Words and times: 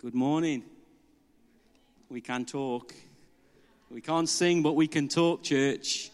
Good 0.00 0.14
morning. 0.14 0.62
We 2.08 2.20
can 2.20 2.44
talk. 2.44 2.94
We 3.90 4.00
can't 4.00 4.28
sing, 4.28 4.62
but 4.62 4.76
we 4.76 4.86
can 4.86 5.08
talk, 5.08 5.42
church. 5.42 6.12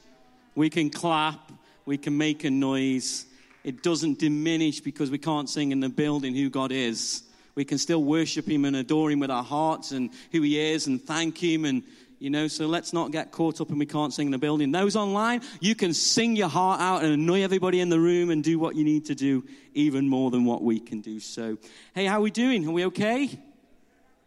We 0.55 0.71
can 0.71 0.89
clap. 0.89 1.53
We 1.85 1.99
can 1.99 2.17
make 2.17 2.45
a 2.45 2.51
noise. 2.51 3.27
It 3.63 3.83
doesn't 3.83 4.21
diminish 4.21 4.81
because 4.81 5.11
we 5.11 5.19
can't 5.19 5.51
sing 5.51 5.71
in 5.71 5.81
the 5.81 5.91
building 5.91 6.35
who 6.35 6.49
God 6.49 6.73
is. 6.73 7.25
We 7.57 7.67
can 7.67 7.77
still 7.77 8.03
worship 8.03 8.49
Him 8.49 8.65
and 8.65 8.75
adore 8.75 9.11
Him 9.11 9.21
with 9.21 9.31
our 9.31 9.45
hearts 9.45 9.93
and 9.93 10.09
who 10.33 10.41
He 10.41 10.59
is 10.59 10.87
and 10.87 10.99
thank 10.99 11.37
Him. 11.37 11.67
And, 11.67 11.83
you 12.19 12.31
know, 12.31 12.49
so 12.49 12.67
let's 12.67 12.95
not 12.95 13.13
get 13.13 13.33
caught 13.33 13.61
up 13.61 13.69
and 13.69 13.79
we 13.79 13.85
can't 13.85 14.15
sing 14.15 14.29
in 14.29 14.33
the 14.33 14.39
building. 14.39 14.73
Those 14.73 14.97
online, 14.97 15.43
you 15.61 15.75
can 15.75 15.93
sing 15.93 16.37
your 16.37 16.49
heart 16.49 16.81
out 16.81 17.05
and 17.05 17.13
annoy 17.13 17.43
everybody 17.43 17.81
in 17.81 17.91
the 17.91 18.01
room 18.01 18.31
and 18.31 18.43
do 18.43 18.59
what 18.59 18.77
you 18.77 18.85
need 18.85 19.05
to 19.05 19.15
do 19.15 19.45
even 19.75 20.09
more 20.09 20.31
than 20.31 20.47
what 20.47 20.63
we 20.63 20.81
can 20.81 21.03
do. 21.03 21.21
So, 21.21 21.59
hey, 21.95 22.07
how 22.07 22.21
are 22.21 22.23
we 22.23 22.31
doing? 22.31 22.67
Are 22.67 22.73
we 22.73 22.87
okay? 22.87 23.39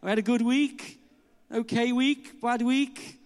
We 0.00 0.08
had 0.08 0.18
a 0.18 0.22
good 0.22 0.42
week? 0.42 1.00
Okay 1.52 1.90
week? 1.90 2.40
Bad 2.40 2.62
week? 2.62 3.18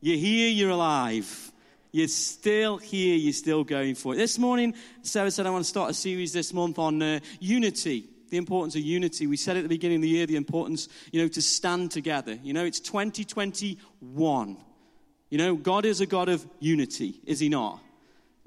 You're 0.00 0.16
here, 0.16 0.48
you're 0.48 0.70
alive. 0.70 1.52
You're 1.92 2.08
still 2.08 2.78
here, 2.78 3.14
you're 3.14 3.32
still 3.32 3.62
going 3.62 3.94
for 3.94 4.14
it. 4.14 4.16
This 4.16 4.36
morning, 4.36 4.74
Sarah 5.02 5.30
said, 5.30 5.46
I 5.46 5.50
want 5.50 5.64
to 5.64 5.68
start 5.68 5.90
a 5.90 5.94
series 5.94 6.32
this 6.32 6.52
month 6.52 6.80
on 6.80 7.00
uh, 7.00 7.20
unity, 7.38 8.08
the 8.30 8.36
importance 8.36 8.74
of 8.74 8.80
unity. 8.80 9.28
We 9.28 9.36
said 9.36 9.56
at 9.56 9.62
the 9.62 9.68
beginning 9.68 9.98
of 9.98 10.02
the 10.02 10.08
year 10.08 10.26
the 10.26 10.34
importance, 10.34 10.88
you 11.12 11.22
know, 11.22 11.28
to 11.28 11.42
stand 11.42 11.92
together. 11.92 12.36
You 12.42 12.52
know, 12.52 12.64
it's 12.64 12.80
2021. 12.80 14.56
You 15.30 15.38
know, 15.38 15.54
God 15.54 15.84
is 15.84 16.00
a 16.00 16.06
God 16.06 16.28
of 16.28 16.44
unity, 16.58 17.20
is 17.26 17.38
He 17.38 17.48
not? 17.48 17.80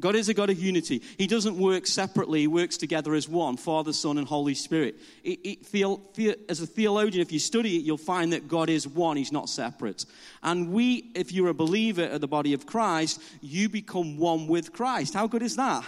God 0.02 0.16
is 0.16 0.28
a 0.28 0.34
God 0.34 0.50
of 0.50 0.60
unity. 0.60 1.02
He 1.18 1.26
doesn't 1.26 1.58
work 1.58 1.88
separately, 1.88 2.42
He 2.42 2.48
works 2.48 2.78
together 2.78 3.14
as 3.14 3.30
one 3.30 3.56
Father, 3.56 3.94
Son, 3.94 4.18
and 4.18 4.28
Holy 4.28 4.54
Spirit. 4.54 4.96
It, 5.24 5.40
it, 5.44 5.72
the, 5.72 6.38
as 6.50 6.60
a 6.60 6.68
theologian, 6.68 7.22
if 7.22 7.32
you 7.32 7.40
study 7.40 7.78
it, 7.78 7.84
you'll 7.84 7.98
find 7.98 8.34
that 8.34 8.48
God 8.48 8.70
is 8.70 8.88
one, 8.88 9.16
He's 9.16 9.32
not 9.32 9.50
separate. 9.50 10.06
And 10.44 10.74
we, 10.74 11.12
if 11.16 11.32
you're 11.32 11.50
a 11.50 11.54
believer 11.54 12.06
of 12.06 12.22
the 12.22 12.28
body 12.28 12.54
of 12.54 12.66
Christ, 12.66 13.22
you 13.42 13.70
become 13.70 14.18
one 14.18 14.48
with 14.48 14.74
Christ. 14.74 15.14
How 15.14 15.28
good 15.28 15.44
is 15.44 15.56
that? 15.56 15.86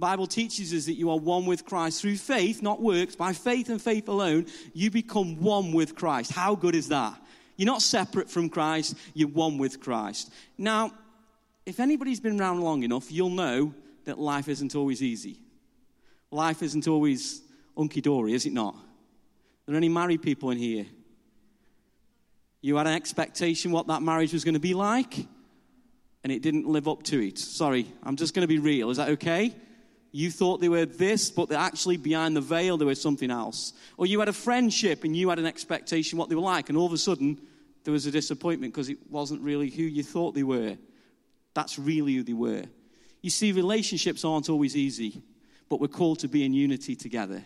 Bible 0.00 0.26
teaches 0.26 0.72
us 0.72 0.86
that 0.86 0.94
you 0.94 1.10
are 1.10 1.18
one 1.18 1.44
with 1.44 1.66
Christ 1.66 2.00
through 2.00 2.16
faith, 2.16 2.62
not 2.62 2.80
works. 2.80 3.14
By 3.14 3.34
faith 3.34 3.68
and 3.68 3.80
faith 3.80 4.08
alone, 4.08 4.46
you 4.72 4.90
become 4.90 5.40
one 5.40 5.72
with 5.72 5.94
Christ. 5.94 6.32
How 6.32 6.54
good 6.54 6.74
is 6.74 6.88
that? 6.88 7.20
You're 7.56 7.66
not 7.66 7.82
separate 7.82 8.30
from 8.30 8.48
Christ, 8.48 8.96
you're 9.12 9.28
one 9.28 9.58
with 9.58 9.80
Christ. 9.80 10.32
Now, 10.56 10.92
if 11.70 11.78
anybody's 11.78 12.18
been 12.18 12.40
around 12.40 12.60
long 12.60 12.82
enough, 12.82 13.12
you'll 13.12 13.30
know 13.30 13.72
that 14.04 14.18
life 14.18 14.48
isn't 14.48 14.74
always 14.74 15.04
easy. 15.04 15.38
Life 16.32 16.64
isn't 16.64 16.88
always 16.88 17.42
hunky 17.76 18.00
dory, 18.00 18.34
is 18.34 18.44
it 18.44 18.52
not? 18.52 18.74
Are 18.74 19.68
there 19.68 19.76
any 19.76 19.88
married 19.88 20.20
people 20.20 20.50
in 20.50 20.58
here? 20.58 20.84
You 22.60 22.74
had 22.74 22.88
an 22.88 22.94
expectation 22.94 23.70
what 23.70 23.86
that 23.86 24.02
marriage 24.02 24.32
was 24.32 24.42
going 24.42 24.54
to 24.54 24.60
be 24.60 24.74
like, 24.74 25.14
and 26.24 26.32
it 26.32 26.42
didn't 26.42 26.66
live 26.66 26.88
up 26.88 27.04
to 27.04 27.24
it. 27.24 27.38
Sorry, 27.38 27.86
I'm 28.02 28.16
just 28.16 28.34
going 28.34 28.42
to 28.42 28.48
be 28.48 28.58
real. 28.58 28.90
Is 28.90 28.96
that 28.96 29.10
okay? 29.10 29.54
You 30.10 30.32
thought 30.32 30.60
they 30.60 30.68
were 30.68 30.86
this, 30.86 31.30
but 31.30 31.52
actually 31.52 31.98
behind 31.98 32.34
the 32.34 32.40
veil 32.40 32.78
there 32.78 32.88
was 32.88 33.00
something 33.00 33.30
else. 33.30 33.74
Or 33.96 34.06
you 34.06 34.18
had 34.18 34.28
a 34.28 34.32
friendship 34.32 35.04
and 35.04 35.16
you 35.16 35.28
had 35.28 35.38
an 35.38 35.46
expectation 35.46 36.18
what 36.18 36.28
they 36.28 36.34
were 36.34 36.40
like, 36.40 36.68
and 36.68 36.76
all 36.76 36.86
of 36.86 36.92
a 36.92 36.98
sudden 36.98 37.40
there 37.84 37.92
was 37.92 38.06
a 38.06 38.10
disappointment 38.10 38.72
because 38.72 38.88
it 38.88 38.98
wasn't 39.08 39.40
really 39.40 39.70
who 39.70 39.84
you 39.84 40.02
thought 40.02 40.34
they 40.34 40.42
were. 40.42 40.76
That's 41.54 41.78
really 41.78 42.14
who 42.14 42.22
they 42.22 42.32
were. 42.32 42.64
You 43.22 43.30
see, 43.30 43.52
relationships 43.52 44.24
aren't 44.24 44.48
always 44.48 44.76
easy, 44.76 45.22
but 45.68 45.80
we're 45.80 45.88
called 45.88 46.20
to 46.20 46.28
be 46.28 46.44
in 46.44 46.52
unity 46.52 46.96
together. 46.96 47.44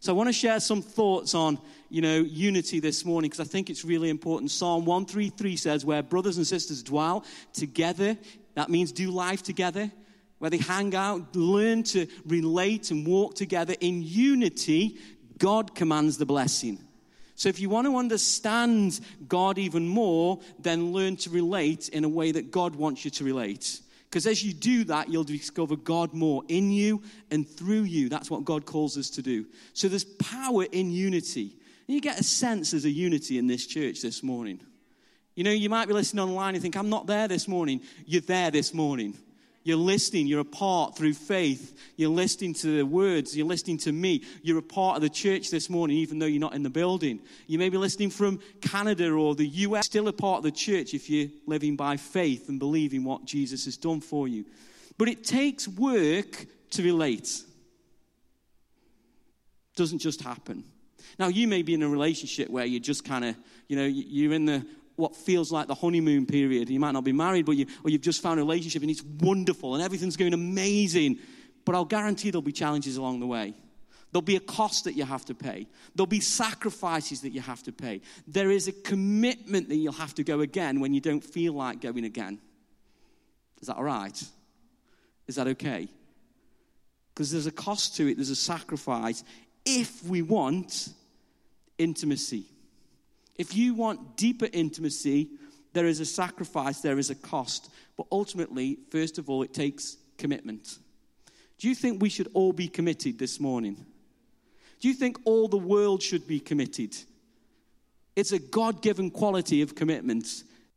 So 0.00 0.14
I 0.14 0.16
want 0.16 0.28
to 0.28 0.32
share 0.32 0.60
some 0.60 0.80
thoughts 0.80 1.34
on, 1.34 1.58
you 1.90 2.00
know, 2.00 2.20
unity 2.20 2.80
this 2.80 3.04
morning 3.04 3.28
because 3.28 3.46
I 3.46 3.50
think 3.50 3.68
it's 3.68 3.84
really 3.84 4.08
important. 4.08 4.50
Psalm 4.50 4.86
133 4.86 5.56
says, 5.56 5.84
where 5.84 6.02
brothers 6.02 6.38
and 6.38 6.46
sisters 6.46 6.82
dwell 6.82 7.24
together, 7.52 8.16
that 8.54 8.70
means 8.70 8.92
do 8.92 9.10
life 9.10 9.42
together, 9.42 9.92
where 10.38 10.50
they 10.50 10.56
hang 10.56 10.94
out, 10.94 11.36
learn 11.36 11.82
to 11.82 12.06
relate 12.24 12.90
and 12.90 13.06
walk 13.06 13.34
together 13.34 13.74
in 13.80 14.00
unity, 14.02 14.98
God 15.36 15.74
commands 15.74 16.16
the 16.16 16.24
blessing. 16.24 16.78
So 17.40 17.48
if 17.48 17.58
you 17.58 17.70
want 17.70 17.86
to 17.86 17.96
understand 17.96 19.00
God 19.26 19.56
even 19.56 19.88
more, 19.88 20.40
then 20.58 20.92
learn 20.92 21.16
to 21.16 21.30
relate 21.30 21.88
in 21.88 22.04
a 22.04 22.08
way 22.08 22.32
that 22.32 22.50
God 22.50 22.76
wants 22.76 23.02
you 23.02 23.10
to 23.12 23.24
relate. 23.24 23.80
Because 24.04 24.26
as 24.26 24.44
you 24.44 24.52
do 24.52 24.84
that, 24.84 25.08
you'll 25.08 25.24
discover 25.24 25.74
God 25.74 26.12
more 26.12 26.42
in 26.48 26.70
you 26.70 27.02
and 27.30 27.48
through 27.48 27.84
you. 27.84 28.10
That's 28.10 28.30
what 28.30 28.44
God 28.44 28.66
calls 28.66 28.98
us 28.98 29.08
to 29.08 29.22
do. 29.22 29.46
So 29.72 29.88
there's 29.88 30.04
power 30.04 30.64
in 30.64 30.90
unity. 30.90 31.56
And 31.88 31.94
you 31.94 32.02
get 32.02 32.20
a 32.20 32.24
sense 32.24 32.72
there's 32.72 32.84
a 32.84 32.90
unity 32.90 33.38
in 33.38 33.46
this 33.46 33.66
church 33.66 34.02
this 34.02 34.22
morning. 34.22 34.60
You 35.34 35.44
know, 35.44 35.50
you 35.50 35.70
might 35.70 35.88
be 35.88 35.94
listening 35.94 36.22
online 36.22 36.52
and 36.56 36.60
think, 36.60 36.76
I'm 36.76 36.90
not 36.90 37.06
there 37.06 37.26
this 37.26 37.48
morning. 37.48 37.80
You're 38.04 38.20
there 38.20 38.50
this 38.50 38.74
morning. 38.74 39.16
You're 39.62 39.76
listening, 39.76 40.26
you're 40.26 40.40
a 40.40 40.44
part 40.44 40.96
through 40.96 41.12
faith. 41.12 41.78
You're 41.96 42.10
listening 42.10 42.54
to 42.54 42.78
the 42.78 42.86
words, 42.86 43.36
you're 43.36 43.46
listening 43.46 43.76
to 43.78 43.92
me. 43.92 44.24
You're 44.42 44.58
a 44.58 44.62
part 44.62 44.96
of 44.96 45.02
the 45.02 45.10
church 45.10 45.50
this 45.50 45.68
morning, 45.68 45.98
even 45.98 46.18
though 46.18 46.26
you're 46.26 46.40
not 46.40 46.54
in 46.54 46.62
the 46.62 46.70
building. 46.70 47.20
You 47.46 47.58
may 47.58 47.68
be 47.68 47.76
listening 47.76 48.10
from 48.10 48.40
Canada 48.62 49.10
or 49.10 49.34
the 49.34 49.46
US, 49.46 49.86
still 49.86 50.08
a 50.08 50.12
part 50.12 50.38
of 50.38 50.44
the 50.44 50.50
church 50.50 50.94
if 50.94 51.10
you're 51.10 51.28
living 51.46 51.76
by 51.76 51.98
faith 51.98 52.48
and 52.48 52.58
believing 52.58 53.04
what 53.04 53.26
Jesus 53.26 53.66
has 53.66 53.76
done 53.76 54.00
for 54.00 54.26
you. 54.26 54.46
But 54.96 55.08
it 55.08 55.24
takes 55.24 55.68
work 55.68 56.46
to 56.70 56.82
relate. 56.82 57.42
Doesn't 59.76 59.98
just 59.98 60.22
happen. 60.22 60.64
Now, 61.18 61.28
you 61.28 61.46
may 61.48 61.62
be 61.62 61.74
in 61.74 61.82
a 61.82 61.88
relationship 61.88 62.48
where 62.48 62.64
you're 62.64 62.80
just 62.80 63.04
kind 63.04 63.24
of, 63.24 63.36
you 63.68 63.76
know, 63.76 63.84
you're 63.84 64.32
in 64.32 64.46
the 64.46 64.66
what 65.00 65.16
feels 65.16 65.50
like 65.50 65.66
the 65.66 65.74
honeymoon 65.74 66.26
period. 66.26 66.70
You 66.70 66.78
might 66.78 66.92
not 66.92 67.04
be 67.04 67.12
married, 67.12 67.46
but 67.46 67.56
you, 67.56 67.66
or 67.84 67.90
you've 67.90 68.00
just 68.00 68.22
found 68.22 68.38
a 68.38 68.42
relationship 68.42 68.82
and 68.82 68.90
it's 68.90 69.02
wonderful 69.02 69.74
and 69.74 69.82
everything's 69.82 70.16
going 70.16 70.34
amazing. 70.34 71.18
But 71.64 71.74
I'll 71.74 71.84
guarantee 71.84 72.30
there'll 72.30 72.42
be 72.42 72.52
challenges 72.52 72.96
along 72.96 73.20
the 73.20 73.26
way. 73.26 73.54
There'll 74.12 74.22
be 74.22 74.36
a 74.36 74.40
cost 74.40 74.84
that 74.84 74.94
you 74.94 75.04
have 75.04 75.24
to 75.26 75.34
pay. 75.34 75.66
There'll 75.94 76.06
be 76.06 76.20
sacrifices 76.20 77.22
that 77.22 77.30
you 77.30 77.40
have 77.40 77.62
to 77.64 77.72
pay. 77.72 78.02
There 78.26 78.50
is 78.50 78.66
a 78.66 78.72
commitment 78.72 79.68
that 79.68 79.76
you'll 79.76 79.92
have 79.92 80.14
to 80.16 80.24
go 80.24 80.40
again 80.40 80.80
when 80.80 80.94
you 80.94 81.00
don't 81.00 81.22
feel 81.22 81.52
like 81.52 81.80
going 81.80 82.04
again. 82.04 82.40
Is 83.60 83.68
that 83.68 83.76
all 83.76 83.84
right? 83.84 84.20
Is 85.26 85.36
that 85.36 85.46
okay? 85.48 85.88
Because 87.14 87.30
there's 87.30 87.46
a 87.46 87.52
cost 87.52 87.96
to 87.96 88.08
it, 88.08 88.16
there's 88.16 88.30
a 88.30 88.36
sacrifice 88.36 89.22
if 89.64 90.02
we 90.04 90.22
want 90.22 90.88
intimacy. 91.78 92.46
If 93.36 93.56
you 93.56 93.74
want 93.74 94.16
deeper 94.16 94.48
intimacy, 94.52 95.30
there 95.72 95.86
is 95.86 96.00
a 96.00 96.06
sacrifice, 96.06 96.80
there 96.80 96.98
is 96.98 97.10
a 97.10 97.14
cost. 97.14 97.70
But 97.96 98.06
ultimately, 98.10 98.78
first 98.90 99.18
of 99.18 99.30
all, 99.30 99.42
it 99.42 99.54
takes 99.54 99.96
commitment. 100.18 100.78
Do 101.58 101.68
you 101.68 101.74
think 101.74 102.00
we 102.00 102.08
should 102.08 102.28
all 102.34 102.52
be 102.52 102.68
committed 102.68 103.18
this 103.18 103.38
morning? 103.38 103.84
Do 104.80 104.88
you 104.88 104.94
think 104.94 105.18
all 105.24 105.46
the 105.46 105.58
world 105.58 106.02
should 106.02 106.26
be 106.26 106.40
committed? 106.40 106.96
It's 108.16 108.32
a 108.32 108.38
God 108.38 108.82
given 108.82 109.10
quality 109.10 109.62
of 109.62 109.74
commitment, 109.74 110.26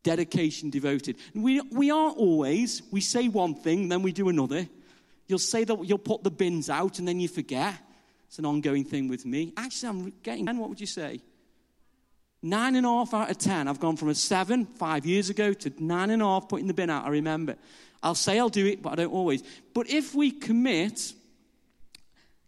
dedication, 0.04 0.70
devoted. 0.70 1.16
We, 1.34 1.62
we 1.62 1.90
aren't 1.90 2.18
always. 2.18 2.84
We 2.92 3.02
say 3.02 3.30
one 3.30 3.56
thing, 3.56 3.90
then 3.90 4.02
we 4.02 4.12
do 4.12 4.30
another. 4.30 4.68
You'll 5.28 5.40
say 5.40 5.64
that 5.64 5.86
you'll 5.86 5.98
put 5.98 6.24
the 6.24 6.32
bins 6.32 6.70
out 6.70 7.00
and 7.00 7.08
then 7.08 7.20
you 7.20 7.30
forget. 7.30 7.76
It's 8.28 8.40
an 8.40 8.46
ongoing 8.46 8.84
thing 8.84 9.08
with 9.08 9.26
me. 9.26 9.54
Actually, 9.56 9.90
I'm 9.90 10.14
getting, 10.22 10.50
and 10.50 10.60
what 10.60 10.70
would 10.70 10.82
you 10.82 10.88
say? 10.88 11.22
Nine 12.46 12.76
and 12.76 12.86
a 12.86 12.90
half 12.90 13.14
out 13.14 13.32
of 13.32 13.38
ten. 13.38 13.70
I've 13.70 13.80
gone 13.80 13.96
from 13.96 14.10
a 14.10 14.16
seven 14.16 14.66
five 14.66 15.06
years 15.06 15.30
ago 15.30 15.54
to 15.54 15.74
nine 15.80 16.10
and 16.10 16.22
a 16.22 16.26
half 16.26 16.50
putting 16.50 16.68
the 16.68 16.74
bin 16.74 16.90
out. 16.90 17.06
I 17.06 17.10
remember. 17.10 17.56
I'll 18.04 18.16
say 18.16 18.38
I'll 18.38 18.50
do 18.50 18.68
it, 18.68 18.82
but 18.82 18.92
I 18.92 18.96
don't 18.96 19.14
always. 19.14 19.44
But 19.74 19.90
if 19.90 20.14
we 20.14 20.30
commit, 20.30 21.14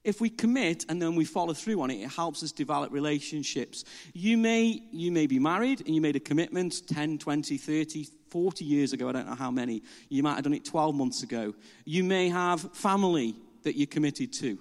if 0.03 0.19
we 0.19 0.29
commit 0.29 0.85
and 0.89 1.01
then 1.01 1.15
we 1.15 1.23
follow 1.23 1.53
through 1.53 1.81
on 1.81 1.91
it, 1.91 2.01
it 2.01 2.09
helps 2.09 2.43
us 2.43 2.51
develop 2.51 2.91
relationships. 2.91 3.85
You 4.13 4.37
may, 4.37 4.83
you 4.91 5.13
may 5.13 5.27
be 5.27 5.39
married 5.39 5.79
and 5.85 5.95
you 5.95 6.01
made 6.01 6.17
a 6.17 6.19
commitment 6.19 6.85
10, 6.87 7.17
20, 7.19 7.57
30, 7.57 8.07
40 8.29 8.65
years 8.65 8.91
ago. 8.91 9.07
I 9.07 9.13
don't 9.13 9.27
know 9.27 9.35
how 9.35 9.49
many. 9.49 9.81
You 10.09 10.23
might 10.23 10.35
have 10.35 10.43
done 10.43 10.53
it 10.53 10.65
12 10.65 10.93
months 10.93 11.23
ago. 11.23 11.55
You 11.85 12.03
may 12.03 12.27
have 12.27 12.59
family 12.73 13.33
that 13.63 13.77
you're 13.77 13.87
committed 13.87 14.33
to. 14.33 14.59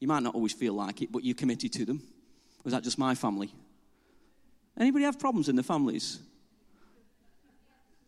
You 0.00 0.08
might 0.08 0.22
not 0.22 0.34
always 0.34 0.54
feel 0.54 0.72
like 0.72 1.02
it, 1.02 1.12
but 1.12 1.22
you're 1.22 1.34
committed 1.34 1.70
to 1.74 1.84
them. 1.84 2.02
Was 2.64 2.72
that 2.72 2.82
just 2.82 2.98
my 2.98 3.14
family? 3.14 3.52
Anybody 4.78 5.04
have 5.04 5.18
problems 5.18 5.48
in 5.48 5.56
their 5.56 5.64
families? 5.64 6.20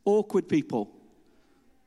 Awkward 0.05 0.49
people. 0.49 0.90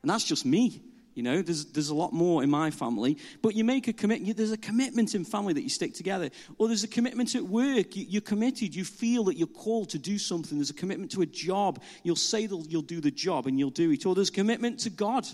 And 0.02 0.10
that's 0.10 0.24
just 0.24 0.44
me. 0.44 0.82
You 1.14 1.22
know, 1.22 1.42
there's, 1.42 1.66
there's 1.66 1.90
a 1.90 1.94
lot 1.94 2.12
more 2.12 2.42
in 2.42 2.50
my 2.50 2.70
family. 2.70 3.18
But 3.40 3.54
you 3.54 3.64
make 3.64 3.86
a 3.86 3.92
commitment. 3.92 4.36
There's 4.36 4.50
a 4.50 4.58
commitment 4.58 5.14
in 5.14 5.24
family 5.24 5.52
that 5.52 5.62
you 5.62 5.68
stick 5.68 5.94
together. 5.94 6.28
Or 6.58 6.66
there's 6.66 6.84
a 6.84 6.88
commitment 6.88 7.34
at 7.36 7.44
work. 7.44 7.96
You, 7.96 8.18
are 8.18 8.20
committed. 8.20 8.74
You 8.74 8.84
feel 8.84 9.24
that 9.24 9.36
you're 9.36 9.46
called 9.46 9.90
to 9.90 9.98
do 9.98 10.18
something. 10.18 10.58
There's 10.58 10.70
a 10.70 10.74
commitment 10.74 11.12
to 11.12 11.22
a 11.22 11.26
job. 11.26 11.80
You'll 12.02 12.16
say 12.16 12.46
that 12.46 12.66
you'll 12.68 12.82
do 12.82 13.00
the 13.00 13.12
job 13.12 13.46
and 13.46 13.58
you'll 13.58 13.70
do 13.70 13.92
it. 13.92 14.04
Or 14.04 14.14
there's 14.14 14.30
commitment 14.30 14.80
to 14.80 14.90
God. 14.90 15.26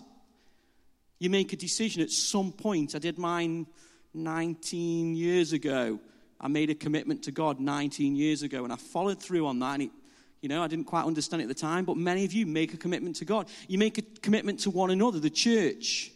You 1.18 1.30
make 1.30 1.52
a 1.52 1.56
decision 1.56 2.02
at 2.02 2.10
some 2.10 2.52
point. 2.52 2.94
I 2.94 2.98
did 2.98 3.18
mine 3.18 3.66
19 4.14 5.14
years 5.14 5.52
ago 5.52 5.98
I 6.40 6.48
made 6.48 6.70
a 6.70 6.74
commitment 6.74 7.24
to 7.24 7.32
God 7.32 7.60
19 7.60 8.16
years 8.16 8.42
ago, 8.42 8.64
and 8.64 8.72
I 8.72 8.76
followed 8.76 9.20
through 9.20 9.46
on 9.46 9.58
that. 9.58 9.74
And 9.74 9.82
it, 9.84 9.90
you 10.40 10.48
know, 10.48 10.62
I 10.62 10.68
didn't 10.68 10.86
quite 10.86 11.04
understand 11.04 11.42
it 11.42 11.44
at 11.44 11.48
the 11.48 11.54
time, 11.54 11.84
but 11.84 11.96
many 11.96 12.24
of 12.24 12.32
you 12.32 12.46
make 12.46 12.72
a 12.72 12.78
commitment 12.78 13.16
to 13.16 13.24
God. 13.26 13.46
You 13.68 13.76
make 13.78 13.98
a 13.98 14.02
commitment 14.22 14.60
to 14.60 14.70
one 14.70 14.90
another, 14.90 15.20
the 15.20 15.28
church. 15.28 16.10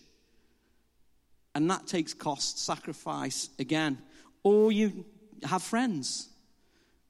And 1.54 1.70
that 1.70 1.86
takes 1.86 2.14
cost, 2.14 2.58
sacrifice 2.58 3.50
again. 3.58 3.98
Or 4.42 4.72
you 4.72 5.04
have 5.42 5.62
friends, 5.62 6.28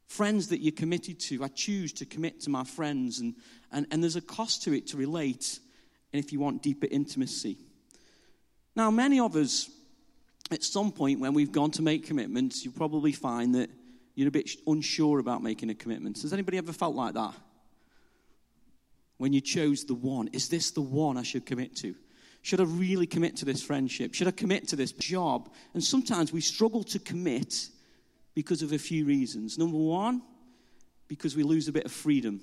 friends 0.08 0.48
that 0.48 0.60
you're 0.60 0.72
committed 0.72 1.20
to. 1.20 1.44
I 1.44 1.48
choose 1.48 1.92
to 1.94 2.06
commit 2.06 2.40
to 2.42 2.50
my 2.50 2.64
friends, 2.64 3.20
and, 3.20 3.34
and, 3.70 3.86
and 3.90 4.02
there's 4.02 4.16
a 4.16 4.20
cost 4.20 4.64
to 4.64 4.72
it 4.72 4.88
to 4.88 4.96
relate, 4.96 5.60
and 6.12 6.22
if 6.22 6.32
you 6.32 6.40
want 6.40 6.62
deeper 6.62 6.88
intimacy. 6.90 7.58
Now, 8.76 8.90
many 8.90 9.20
of 9.20 9.36
us, 9.36 9.70
at 10.50 10.62
some 10.62 10.92
point 10.92 11.20
when 11.20 11.34
we've 11.34 11.52
gone 11.52 11.70
to 11.72 11.82
make 11.82 12.06
commitments, 12.06 12.64
you'll 12.64 12.74
probably 12.74 13.12
find 13.12 13.54
that 13.54 13.70
you're 14.14 14.28
a 14.28 14.32
bit 14.32 14.50
unsure 14.66 15.18
about 15.18 15.42
making 15.42 15.70
a 15.70 15.74
commitment. 15.74 16.22
Has 16.22 16.32
anybody 16.32 16.58
ever 16.58 16.72
felt 16.72 16.94
like 16.94 17.14
that? 17.14 17.34
When 19.16 19.32
you 19.32 19.40
chose 19.40 19.84
the 19.84 19.94
one, 19.94 20.28
is 20.32 20.48
this 20.48 20.70
the 20.70 20.80
one 20.80 21.16
I 21.16 21.22
should 21.22 21.46
commit 21.46 21.76
to? 21.76 21.94
Should 22.42 22.60
I 22.60 22.64
really 22.64 23.06
commit 23.06 23.36
to 23.36 23.44
this 23.44 23.62
friendship? 23.62 24.12
Should 24.12 24.28
I 24.28 24.32
commit 24.32 24.68
to 24.68 24.76
this 24.76 24.92
job? 24.92 25.50
And 25.72 25.82
sometimes 25.82 26.32
we 26.32 26.42
struggle 26.42 26.84
to 26.84 26.98
commit 26.98 27.68
because 28.34 28.60
of 28.60 28.72
a 28.72 28.78
few 28.78 29.06
reasons. 29.06 29.56
Number 29.56 29.78
one, 29.78 30.20
because 31.08 31.36
we 31.36 31.42
lose 31.42 31.68
a 31.68 31.72
bit 31.72 31.86
of 31.86 31.92
freedom. 31.92 32.40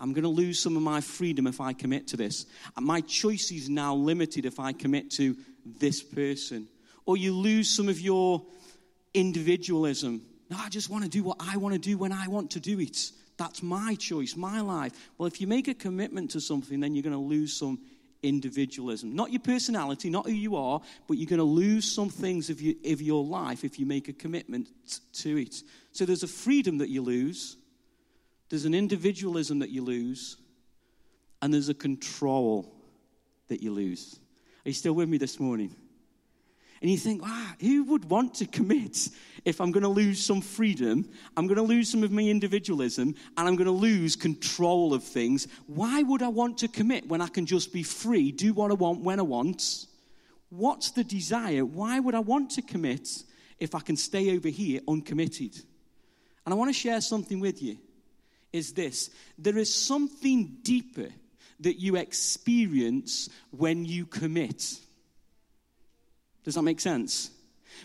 I'm 0.00 0.12
going 0.12 0.22
to 0.22 0.28
lose 0.28 0.60
some 0.60 0.76
of 0.76 0.82
my 0.82 1.00
freedom 1.00 1.46
if 1.46 1.60
I 1.60 1.72
commit 1.72 2.08
to 2.08 2.16
this. 2.16 2.46
My 2.78 3.00
choice 3.00 3.50
is 3.50 3.68
now 3.68 3.94
limited 3.94 4.46
if 4.46 4.60
I 4.60 4.72
commit 4.72 5.10
to 5.12 5.36
this 5.64 6.02
person. 6.02 6.68
Or 7.04 7.16
you 7.16 7.34
lose 7.34 7.68
some 7.68 7.88
of 7.88 8.00
your 8.00 8.44
individualism. 9.14 10.22
No, 10.50 10.56
I 10.58 10.68
just 10.68 10.88
want 10.88 11.04
to 11.04 11.10
do 11.10 11.22
what 11.22 11.38
I 11.40 11.56
want 11.56 11.74
to 11.74 11.80
do 11.80 11.98
when 11.98 12.12
I 12.12 12.28
want 12.28 12.52
to 12.52 12.60
do 12.60 12.78
it. 12.80 13.10
That's 13.36 13.62
my 13.62 13.94
choice, 13.94 14.36
my 14.36 14.60
life. 14.60 14.92
Well, 15.16 15.26
if 15.26 15.40
you 15.40 15.46
make 15.46 15.68
a 15.68 15.74
commitment 15.74 16.32
to 16.32 16.40
something, 16.40 16.80
then 16.80 16.94
you're 16.94 17.02
going 17.02 17.12
to 17.12 17.18
lose 17.18 17.52
some 17.52 17.78
individualism. 18.22 19.14
Not 19.14 19.30
your 19.30 19.40
personality, 19.40 20.10
not 20.10 20.26
who 20.26 20.32
you 20.32 20.56
are, 20.56 20.80
but 21.06 21.18
you're 21.18 21.28
going 21.28 21.38
to 21.38 21.44
lose 21.44 21.90
some 21.90 22.08
things 22.08 22.50
of 22.50 22.60
of 22.84 23.00
your 23.00 23.24
life 23.24 23.64
if 23.64 23.78
you 23.78 23.86
make 23.86 24.08
a 24.08 24.12
commitment 24.12 24.68
to 25.14 25.40
it. 25.40 25.62
So 25.92 26.04
there's 26.04 26.24
a 26.24 26.28
freedom 26.28 26.78
that 26.78 26.88
you 26.88 27.02
lose, 27.02 27.56
there's 28.48 28.64
an 28.64 28.74
individualism 28.74 29.58
that 29.58 29.70
you 29.70 29.82
lose, 29.82 30.36
and 31.42 31.52
there's 31.52 31.68
a 31.68 31.74
control 31.74 32.74
that 33.48 33.62
you 33.62 33.72
lose. 33.72 34.18
Are 34.64 34.68
you 34.68 34.74
still 34.74 34.94
with 34.94 35.08
me 35.08 35.18
this 35.18 35.38
morning? 35.38 35.74
And 36.80 36.90
you 36.90 36.96
think, 36.96 37.22
ah, 37.24 37.56
who 37.60 37.84
would 37.84 38.04
want 38.04 38.34
to 38.34 38.46
commit 38.46 39.08
if 39.44 39.60
I'm 39.60 39.72
going 39.72 39.82
to 39.82 39.88
lose 39.88 40.24
some 40.24 40.40
freedom, 40.40 41.08
I'm 41.36 41.46
going 41.46 41.56
to 41.56 41.62
lose 41.62 41.90
some 41.90 42.04
of 42.04 42.12
my 42.12 42.22
individualism, 42.22 43.14
and 43.36 43.48
I'm 43.48 43.56
going 43.56 43.66
to 43.66 43.72
lose 43.72 44.14
control 44.14 44.94
of 44.94 45.02
things? 45.02 45.48
Why 45.66 46.02
would 46.02 46.22
I 46.22 46.28
want 46.28 46.58
to 46.58 46.68
commit 46.68 47.08
when 47.08 47.20
I 47.20 47.28
can 47.28 47.46
just 47.46 47.72
be 47.72 47.82
free, 47.82 48.30
do 48.30 48.52
what 48.52 48.70
I 48.70 48.74
want 48.74 49.00
when 49.00 49.18
I 49.18 49.24
want? 49.24 49.86
What's 50.50 50.92
the 50.92 51.04
desire? 51.04 51.64
Why 51.64 51.98
would 51.98 52.14
I 52.14 52.20
want 52.20 52.50
to 52.52 52.62
commit 52.62 53.24
if 53.58 53.74
I 53.74 53.80
can 53.80 53.96
stay 53.96 54.36
over 54.36 54.48
here 54.48 54.80
uncommitted? 54.86 55.56
And 56.46 56.54
I 56.54 56.56
want 56.56 56.70
to 56.70 56.78
share 56.78 57.00
something 57.00 57.40
with 57.40 57.60
you 57.60 57.76
is 58.52 58.72
this 58.72 59.10
there 59.38 59.58
is 59.58 59.72
something 59.72 60.58
deeper 60.62 61.08
that 61.60 61.80
you 61.80 61.96
experience 61.96 63.28
when 63.50 63.84
you 63.84 64.06
commit. 64.06 64.78
Does 66.44 66.54
that 66.54 66.62
make 66.62 66.80
sense? 66.80 67.30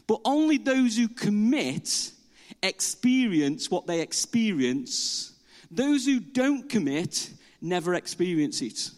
But 0.07 0.21
only 0.25 0.57
those 0.57 0.95
who 0.97 1.07
commit 1.07 2.11
experience 2.61 3.69
what 3.69 3.87
they 3.87 4.01
experience. 4.01 5.33
Those 5.71 6.05
who 6.05 6.19
don't 6.19 6.69
commit 6.69 7.31
never 7.61 7.95
experience 7.95 8.61
it. 8.61 8.91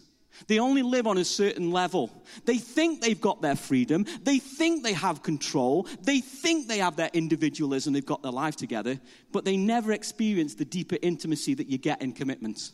They 0.46 0.58
only 0.58 0.82
live 0.82 1.06
on 1.06 1.18
a 1.18 1.24
certain 1.24 1.70
level. 1.70 2.10
They 2.44 2.58
think 2.58 3.00
they've 3.00 3.20
got 3.20 3.42
their 3.42 3.56
freedom. 3.56 4.06
They 4.22 4.38
think 4.38 4.82
they 4.82 4.92
have 4.92 5.22
control. 5.22 5.88
They 6.02 6.20
think 6.20 6.68
they 6.68 6.78
have 6.78 6.96
their 6.96 7.10
individualism. 7.12 7.92
They've 7.92 8.04
got 8.04 8.22
their 8.22 8.32
life 8.32 8.56
together. 8.56 9.00
But 9.32 9.44
they 9.44 9.56
never 9.56 9.92
experience 9.92 10.54
the 10.54 10.64
deeper 10.64 10.96
intimacy 11.02 11.54
that 11.54 11.68
you 11.68 11.78
get 11.78 12.02
in 12.02 12.12
commitment. 12.12 12.70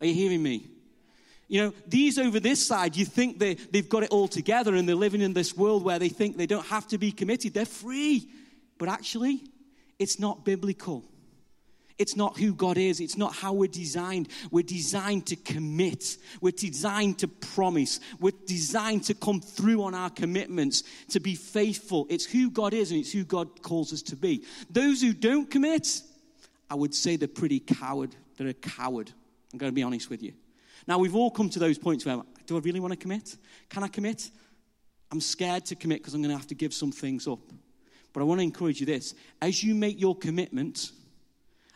Are 0.00 0.06
you 0.06 0.14
hearing 0.14 0.42
me? 0.42 0.68
You 1.48 1.62
know, 1.62 1.74
these 1.86 2.18
over 2.18 2.40
this 2.40 2.66
side, 2.66 2.96
you 2.96 3.04
think 3.04 3.38
they, 3.38 3.54
they've 3.54 3.88
got 3.88 4.02
it 4.02 4.10
all 4.10 4.28
together 4.28 4.74
and 4.74 4.88
they're 4.88 4.96
living 4.96 5.20
in 5.20 5.34
this 5.34 5.56
world 5.56 5.84
where 5.84 5.98
they 5.98 6.08
think 6.08 6.36
they 6.36 6.46
don't 6.46 6.66
have 6.66 6.88
to 6.88 6.98
be 6.98 7.12
committed. 7.12 7.54
They're 7.54 7.66
free. 7.66 8.28
But 8.78 8.88
actually, 8.88 9.42
it's 9.98 10.18
not 10.18 10.44
biblical. 10.44 11.04
It's 11.96 12.16
not 12.16 12.36
who 12.38 12.54
God 12.54 12.76
is. 12.76 12.98
It's 12.98 13.16
not 13.16 13.34
how 13.34 13.52
we're 13.52 13.68
designed. 13.68 14.28
We're 14.50 14.62
designed 14.62 15.26
to 15.26 15.36
commit. 15.36 16.16
We're 16.40 16.50
designed 16.50 17.20
to 17.20 17.28
promise. 17.28 18.00
We're 18.18 18.32
designed 18.46 19.04
to 19.04 19.14
come 19.14 19.40
through 19.40 19.82
on 19.84 19.94
our 19.94 20.10
commitments, 20.10 20.82
to 21.10 21.20
be 21.20 21.36
faithful. 21.36 22.06
It's 22.10 22.24
who 22.24 22.50
God 22.50 22.74
is 22.74 22.90
and 22.90 22.98
it's 23.00 23.12
who 23.12 23.24
God 23.24 23.62
calls 23.62 23.92
us 23.92 24.02
to 24.02 24.16
be. 24.16 24.44
Those 24.70 25.00
who 25.00 25.12
don't 25.12 25.48
commit, 25.48 26.02
I 26.68 26.74
would 26.74 26.94
say 26.94 27.14
they're 27.14 27.28
pretty 27.28 27.60
coward. 27.60 28.16
They're 28.36 28.48
a 28.48 28.54
coward. 28.54 29.12
I'm 29.52 29.58
going 29.58 29.70
to 29.70 29.74
be 29.74 29.84
honest 29.84 30.10
with 30.10 30.22
you. 30.22 30.32
Now, 30.88 30.98
we've 30.98 31.14
all 31.14 31.30
come 31.30 31.48
to 31.50 31.60
those 31.60 31.78
points 31.78 32.04
where, 32.04 32.20
do 32.46 32.56
I 32.56 32.60
really 32.60 32.80
want 32.80 32.92
to 32.92 32.98
commit? 32.98 33.36
Can 33.70 33.84
I 33.84 33.88
commit? 33.88 34.30
I'm 35.12 35.20
scared 35.20 35.64
to 35.66 35.76
commit 35.76 36.00
because 36.00 36.14
I'm 36.14 36.22
going 36.22 36.32
to 36.32 36.36
have 36.36 36.48
to 36.48 36.56
give 36.56 36.74
some 36.74 36.90
things 36.90 37.28
up. 37.28 37.38
But 38.12 38.20
I 38.20 38.24
want 38.24 38.40
to 38.40 38.42
encourage 38.42 38.80
you 38.80 38.86
this 38.86 39.14
as 39.40 39.62
you 39.62 39.76
make 39.76 40.00
your 40.00 40.16
commitment, 40.16 40.90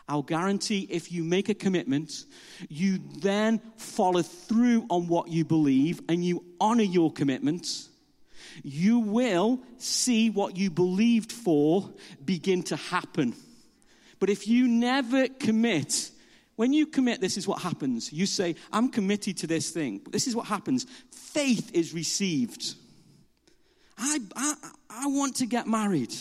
I'll 0.08 0.22
guarantee 0.22 0.86
if 0.90 1.12
you 1.12 1.22
make 1.22 1.48
a 1.48 1.54
commitment, 1.54 2.24
you 2.68 2.98
then 3.18 3.60
follow 3.76 4.22
through 4.22 4.86
on 4.88 5.06
what 5.06 5.28
you 5.28 5.44
believe 5.44 6.00
and 6.08 6.24
you 6.24 6.44
honor 6.60 6.82
your 6.82 7.12
commitment, 7.12 7.88
you 8.62 9.00
will 9.00 9.60
see 9.76 10.30
what 10.30 10.56
you 10.56 10.70
believed 10.70 11.30
for 11.30 11.92
begin 12.24 12.62
to 12.64 12.76
happen. 12.76 13.34
But 14.18 14.30
if 14.30 14.48
you 14.48 14.66
never 14.66 15.28
commit, 15.28 16.10
when 16.56 16.72
you 16.72 16.86
commit, 16.86 17.20
this 17.20 17.36
is 17.36 17.46
what 17.46 17.60
happens. 17.60 18.12
You 18.12 18.26
say, 18.26 18.56
I'm 18.72 18.88
committed 18.88 19.36
to 19.38 19.46
this 19.46 19.70
thing. 19.70 20.00
This 20.10 20.26
is 20.26 20.34
what 20.34 20.46
happens 20.46 20.86
faith 21.10 21.70
is 21.74 21.92
received. 21.92 22.74
I, 23.98 24.18
I, 24.34 24.54
I 24.88 25.06
want 25.08 25.36
to 25.36 25.46
get 25.46 25.66
married, 25.66 26.14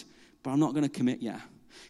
but 0.43 0.51
I'm 0.51 0.59
not 0.59 0.73
going 0.73 0.83
to 0.83 0.89
commit 0.89 1.21
yet. 1.21 1.39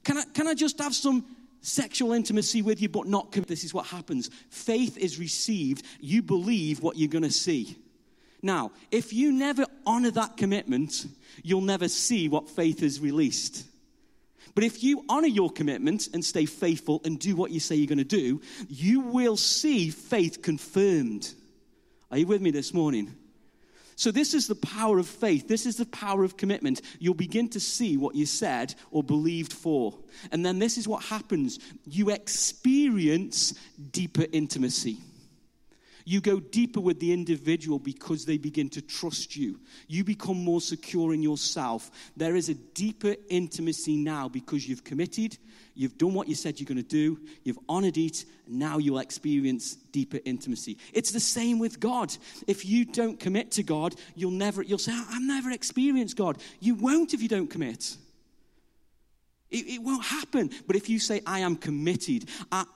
Can 0.03 0.17
I, 0.17 0.23
can 0.33 0.47
I 0.47 0.53
just 0.53 0.79
have 0.79 0.93
some 0.93 1.25
sexual 1.61 2.13
intimacy 2.13 2.61
with 2.61 2.81
you, 2.81 2.89
but 2.89 3.07
not? 3.07 3.31
This 3.31 3.63
is 3.63 3.73
what 3.73 3.87
happens. 3.87 4.29
Faith 4.49 4.97
is 4.97 5.19
received. 5.19 5.85
You 5.99 6.21
believe 6.21 6.81
what 6.81 6.97
you're 6.97 7.09
going 7.09 7.23
to 7.23 7.31
see. 7.31 7.77
Now, 8.41 8.71
if 8.91 9.13
you 9.13 9.31
never 9.31 9.65
honor 9.85 10.11
that 10.11 10.37
commitment, 10.37 11.05
you'll 11.43 11.61
never 11.61 11.87
see 11.87 12.29
what 12.29 12.49
faith 12.49 12.83
is 12.83 12.99
released. 12.99 13.65
But 14.55 14.63
if 14.63 14.83
you 14.83 15.03
honor 15.09 15.27
your 15.27 15.51
commitment 15.51 16.09
and 16.13 16.25
stay 16.25 16.45
faithful 16.45 17.01
and 17.03 17.19
do 17.19 17.35
what 17.35 17.51
you 17.51 17.59
say 17.59 17.75
you're 17.75 17.87
going 17.87 17.97
to 17.99 18.03
do, 18.03 18.41
you 18.69 19.01
will 19.01 19.37
see 19.37 19.89
faith 19.89 20.41
confirmed. 20.41 21.31
Are 22.09 22.17
you 22.17 22.25
with 22.25 22.41
me 22.41 22.51
this 22.51 22.73
morning? 22.73 23.13
So, 23.97 24.11
this 24.11 24.35
is 24.35 24.45
the 24.45 24.53
power 24.53 24.99
of 24.99 25.07
faith. 25.07 25.47
This 25.47 25.65
is 25.65 25.77
the 25.77 25.85
power 25.87 26.23
of 26.23 26.37
commitment. 26.37 26.83
You'll 26.99 27.15
begin 27.15 27.49
to 27.49 27.59
see 27.59 27.97
what 27.97 28.13
you 28.13 28.27
said 28.27 28.75
or 28.91 29.01
believed 29.01 29.51
for. 29.51 29.97
And 30.31 30.45
then 30.45 30.59
this 30.59 30.77
is 30.77 30.87
what 30.87 31.03
happens 31.03 31.57
you 31.83 32.11
experience 32.11 33.55
deeper 33.89 34.27
intimacy. 34.31 34.99
You 36.07 36.21
go 36.21 36.39
deeper 36.39 36.79
with 36.79 37.01
the 37.01 37.11
individual 37.11 37.79
because 37.79 38.23
they 38.23 38.37
begin 38.37 38.69
to 38.69 38.81
trust 38.81 39.35
you. 39.35 39.59
You 39.89 40.05
become 40.05 40.41
more 40.41 40.61
secure 40.61 41.13
in 41.13 41.21
yourself. 41.21 41.91
There 42.15 42.37
is 42.37 42.47
a 42.47 42.53
deeper 42.53 43.17
intimacy 43.27 43.97
now 43.97 44.29
because 44.29 44.69
you've 44.69 44.85
committed, 44.85 45.37
you've 45.75 45.97
done 45.97 46.13
what 46.13 46.29
you 46.29 46.35
said 46.35 46.61
you're 46.61 46.65
going 46.65 46.77
to 46.77 46.81
do, 46.81 47.19
you've 47.43 47.59
honored 47.67 47.97
it, 47.97 48.23
and 48.45 48.57
now 48.57 48.77
you'll 48.77 48.99
experience 48.99 49.75
deeper 49.91 50.19
intimacy. 50.23 50.77
It's 50.93 51.11
the 51.11 51.19
same 51.19 51.59
with 51.59 51.81
God. 51.81 52.15
If 52.47 52.65
you 52.65 52.85
don't 52.85 53.19
commit 53.19 53.51
to 53.51 53.63
God, 53.63 53.93
you'll 54.15 54.31
never, 54.31 54.61
you'll 54.61 54.77
say, 54.77 54.93
I've 54.93 55.21
never 55.21 55.51
experienced 55.51 56.15
God. 56.15 56.37
You 56.61 56.75
won't 56.75 57.13
if 57.13 57.21
you 57.21 57.27
don't 57.27 57.49
commit. 57.49 57.97
It, 59.49 59.65
it, 59.69 59.81
won't 59.81 60.03
happen. 60.03 60.49
But 60.65 60.75
if 60.75 60.89
you 60.89 60.99
say, 60.99 61.21
I 61.25 61.39
am 61.39 61.55
committed, 61.55 62.27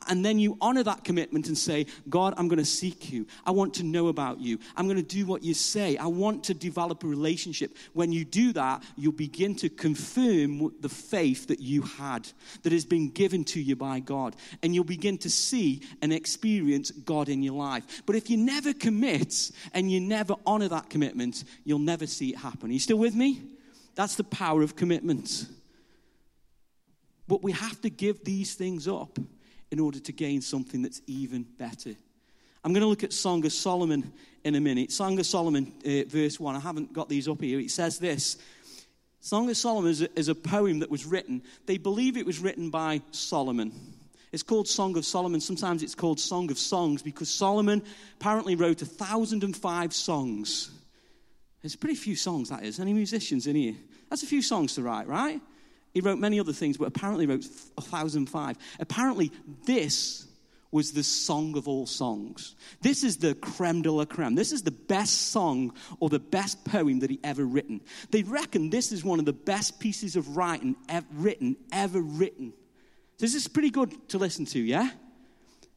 and 0.07 0.23
then 0.23 0.39
you 0.39 0.57
honor 0.61 0.83
that 0.83 1.03
commitment 1.03 1.47
and 1.47 1.57
say, 1.57 1.85
God, 2.07 2.33
I'm 2.37 2.47
going 2.47 2.59
to 2.59 2.65
seek 2.65 3.11
you. 3.11 3.27
I 3.45 3.51
want 3.51 3.73
to 3.75 3.83
know 3.83 4.07
about 4.07 4.39
you. 4.39 4.57
I'm 4.77 4.85
going 4.85 4.95
to 4.95 5.03
do 5.03 5.25
what 5.25 5.43
you 5.43 5.53
say. 5.53 5.97
I 5.97 6.05
want 6.05 6.45
to 6.45 6.53
develop 6.53 7.03
a 7.03 7.07
relationship. 7.07 7.75
When 7.91 8.13
you 8.13 8.23
do 8.23 8.53
that, 8.53 8.83
you'll 8.95 9.11
begin 9.11 9.53
to 9.55 9.69
confirm 9.69 10.71
the 10.79 10.87
faith 10.87 11.47
that 11.47 11.59
you 11.59 11.81
had, 11.81 12.29
that 12.63 12.71
has 12.71 12.85
been 12.85 13.09
given 13.09 13.43
to 13.45 13.59
you 13.59 13.75
by 13.75 13.99
God. 13.99 14.37
And 14.63 14.73
you'll 14.73 14.85
begin 14.85 15.17
to 15.19 15.29
see 15.29 15.81
and 16.01 16.13
experience 16.13 16.89
God 16.91 17.27
in 17.27 17.43
your 17.43 17.55
life. 17.55 18.01
But 18.05 18.15
if 18.15 18.29
you 18.29 18.37
never 18.37 18.71
commit 18.73 19.51
and 19.73 19.91
you 19.91 19.99
never 19.99 20.35
honor 20.45 20.69
that 20.69 20.89
commitment, 20.89 21.43
you'll 21.65 21.79
never 21.79 22.07
see 22.07 22.29
it 22.29 22.37
happen. 22.37 22.69
Are 22.69 22.73
you 22.73 22.79
still 22.79 22.97
with 22.97 23.13
me? 23.13 23.41
That's 23.95 24.15
the 24.15 24.23
power 24.23 24.61
of 24.61 24.77
commitment. 24.77 25.47
But 27.31 27.43
we 27.43 27.53
have 27.53 27.79
to 27.83 27.89
give 27.89 28.25
these 28.25 28.55
things 28.55 28.89
up 28.89 29.17
in 29.71 29.79
order 29.79 30.01
to 30.01 30.11
gain 30.11 30.41
something 30.41 30.81
that's 30.81 31.01
even 31.07 31.43
better. 31.43 31.95
I'm 32.61 32.73
going 32.73 32.81
to 32.81 32.89
look 32.89 33.05
at 33.05 33.13
Song 33.13 33.45
of 33.45 33.53
Solomon 33.53 34.11
in 34.43 34.55
a 34.55 34.59
minute. 34.59 34.91
Song 34.91 35.17
of 35.17 35.25
Solomon, 35.25 35.71
uh, 35.85 36.09
verse 36.09 36.41
1. 36.41 36.57
I 36.57 36.59
haven't 36.59 36.91
got 36.91 37.07
these 37.07 37.29
up 37.29 37.39
here. 37.39 37.57
It 37.61 37.71
says 37.71 37.99
this 37.99 38.35
Song 39.21 39.49
of 39.49 39.55
Solomon 39.55 39.91
is 39.91 40.01
a, 40.01 40.19
is 40.19 40.27
a 40.27 40.35
poem 40.35 40.79
that 40.79 40.91
was 40.91 41.05
written. 41.05 41.41
They 41.67 41.77
believe 41.77 42.17
it 42.17 42.25
was 42.25 42.39
written 42.39 42.69
by 42.69 43.01
Solomon. 43.11 43.71
It's 44.33 44.43
called 44.43 44.67
Song 44.67 44.97
of 44.97 45.05
Solomon. 45.05 45.39
Sometimes 45.39 45.83
it's 45.83 45.95
called 45.95 46.19
Song 46.19 46.51
of 46.51 46.57
Songs 46.57 47.01
because 47.01 47.29
Solomon 47.29 47.81
apparently 48.19 48.55
wrote 48.55 48.81
1,005 48.81 49.93
songs. 49.93 50.69
There's 51.61 51.77
pretty 51.77 51.95
few 51.95 52.17
songs, 52.17 52.49
that 52.49 52.65
is. 52.65 52.77
Any 52.81 52.91
musicians 52.91 53.47
in 53.47 53.55
here? 53.55 53.75
That's 54.09 54.23
a 54.23 54.27
few 54.27 54.41
songs 54.41 54.75
to 54.75 54.81
write, 54.81 55.07
right? 55.07 55.39
He 55.93 56.01
wrote 56.01 56.19
many 56.19 56.39
other 56.39 56.53
things, 56.53 56.77
but 56.77 56.87
apparently 56.87 57.25
wrote 57.25 57.45
1,005. 57.75 58.57
Apparently, 58.79 59.31
this 59.65 60.27
was 60.71 60.93
the 60.93 61.03
song 61.03 61.57
of 61.57 61.67
all 61.67 61.85
songs. 61.85 62.55
This 62.81 63.03
is 63.03 63.17
the 63.17 63.35
creme 63.35 63.81
de 63.81 63.91
la 63.91 64.05
creme. 64.05 64.35
This 64.35 64.53
is 64.53 64.63
the 64.63 64.71
best 64.71 65.31
song 65.31 65.73
or 65.99 66.09
the 66.09 66.19
best 66.19 66.63
poem 66.63 66.99
that 66.99 67.09
he 67.09 67.19
ever 67.23 67.43
written. 67.43 67.81
They 68.09 68.23
reckon 68.23 68.69
this 68.69 68.91
is 68.91 69.03
one 69.03 69.19
of 69.19 69.25
the 69.25 69.33
best 69.33 69.79
pieces 69.79 70.15
of 70.15 70.37
writing 70.37 70.77
ever 70.87 71.05
written, 71.11 71.57
ever 71.73 71.99
written. 71.99 72.53
This 73.19 73.35
is 73.35 73.47
pretty 73.47 73.69
good 73.69 74.09
to 74.09 74.17
listen 74.17 74.45
to, 74.45 74.59
yeah? 74.59 74.89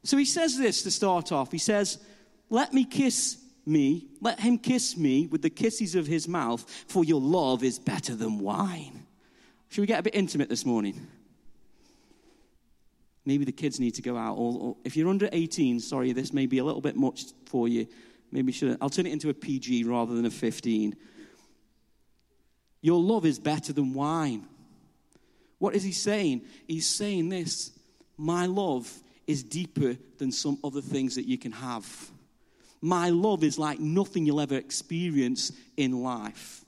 So 0.04 0.16
he 0.16 0.25
says 0.25 0.56
this 0.56 0.83
to 0.85 0.90
start 0.90 1.33
off. 1.33 1.50
He 1.50 1.59
says, 1.59 1.99
Let 2.49 2.73
me 2.73 2.85
kiss 2.85 3.38
me, 3.66 4.06
let 4.21 4.38
him 4.38 4.59
kiss 4.59 4.97
me 4.97 5.26
with 5.26 5.42
the 5.42 5.50
kisses 5.50 5.94
of 5.94 6.06
his 6.06 6.28
mouth, 6.28 6.64
for 6.87 7.04
your 7.04 7.21
love 7.21 7.64
is 7.64 7.78
better 7.78 8.14
than 8.14 8.38
wine. 8.38 9.03
Should 9.74 9.80
we 9.80 9.88
get 9.88 9.98
a 9.98 10.02
bit 10.04 10.14
intimate 10.14 10.48
this 10.48 10.64
morning? 10.64 11.04
Maybe 13.26 13.44
the 13.44 13.50
kids 13.50 13.80
need 13.80 13.94
to 13.94 14.02
go 14.02 14.16
out. 14.16 14.36
Or, 14.36 14.56
or 14.60 14.76
if 14.84 14.96
you're 14.96 15.08
under 15.08 15.28
18, 15.32 15.80
sorry, 15.80 16.12
this 16.12 16.32
may 16.32 16.46
be 16.46 16.58
a 16.58 16.64
little 16.64 16.80
bit 16.80 16.94
much 16.94 17.24
for 17.46 17.66
you. 17.66 17.88
Maybe 18.30 18.52
should 18.52 18.78
I'll 18.80 18.88
turn 18.88 19.06
it 19.06 19.12
into 19.12 19.30
a 19.30 19.34
PG 19.34 19.82
rather 19.82 20.14
than 20.14 20.26
a 20.26 20.30
15. 20.30 20.94
Your 22.82 23.00
love 23.00 23.26
is 23.26 23.40
better 23.40 23.72
than 23.72 23.94
wine. 23.94 24.46
What 25.58 25.74
is 25.74 25.82
he 25.82 25.90
saying? 25.90 26.42
He's 26.68 26.86
saying 26.86 27.30
this 27.30 27.72
My 28.16 28.46
love 28.46 28.88
is 29.26 29.42
deeper 29.42 29.96
than 30.18 30.30
some 30.30 30.56
other 30.62 30.82
things 30.82 31.16
that 31.16 31.26
you 31.26 31.36
can 31.36 31.50
have. 31.50 32.12
My 32.80 33.10
love 33.10 33.42
is 33.42 33.58
like 33.58 33.80
nothing 33.80 34.24
you'll 34.24 34.40
ever 34.40 34.56
experience 34.56 35.50
in 35.76 36.00
life. 36.00 36.63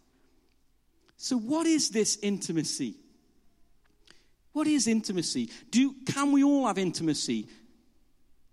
So, 1.17 1.39
what 1.39 1.67
is 1.67 1.91
this 1.91 2.19
intimacy? 2.23 2.95
What 4.53 4.67
is 4.67 4.87
intimacy? 4.87 5.51
Do, 5.71 5.95
can 6.07 6.33
we 6.33 6.43
all 6.43 6.67
have 6.67 6.79
intimacy? 6.79 7.49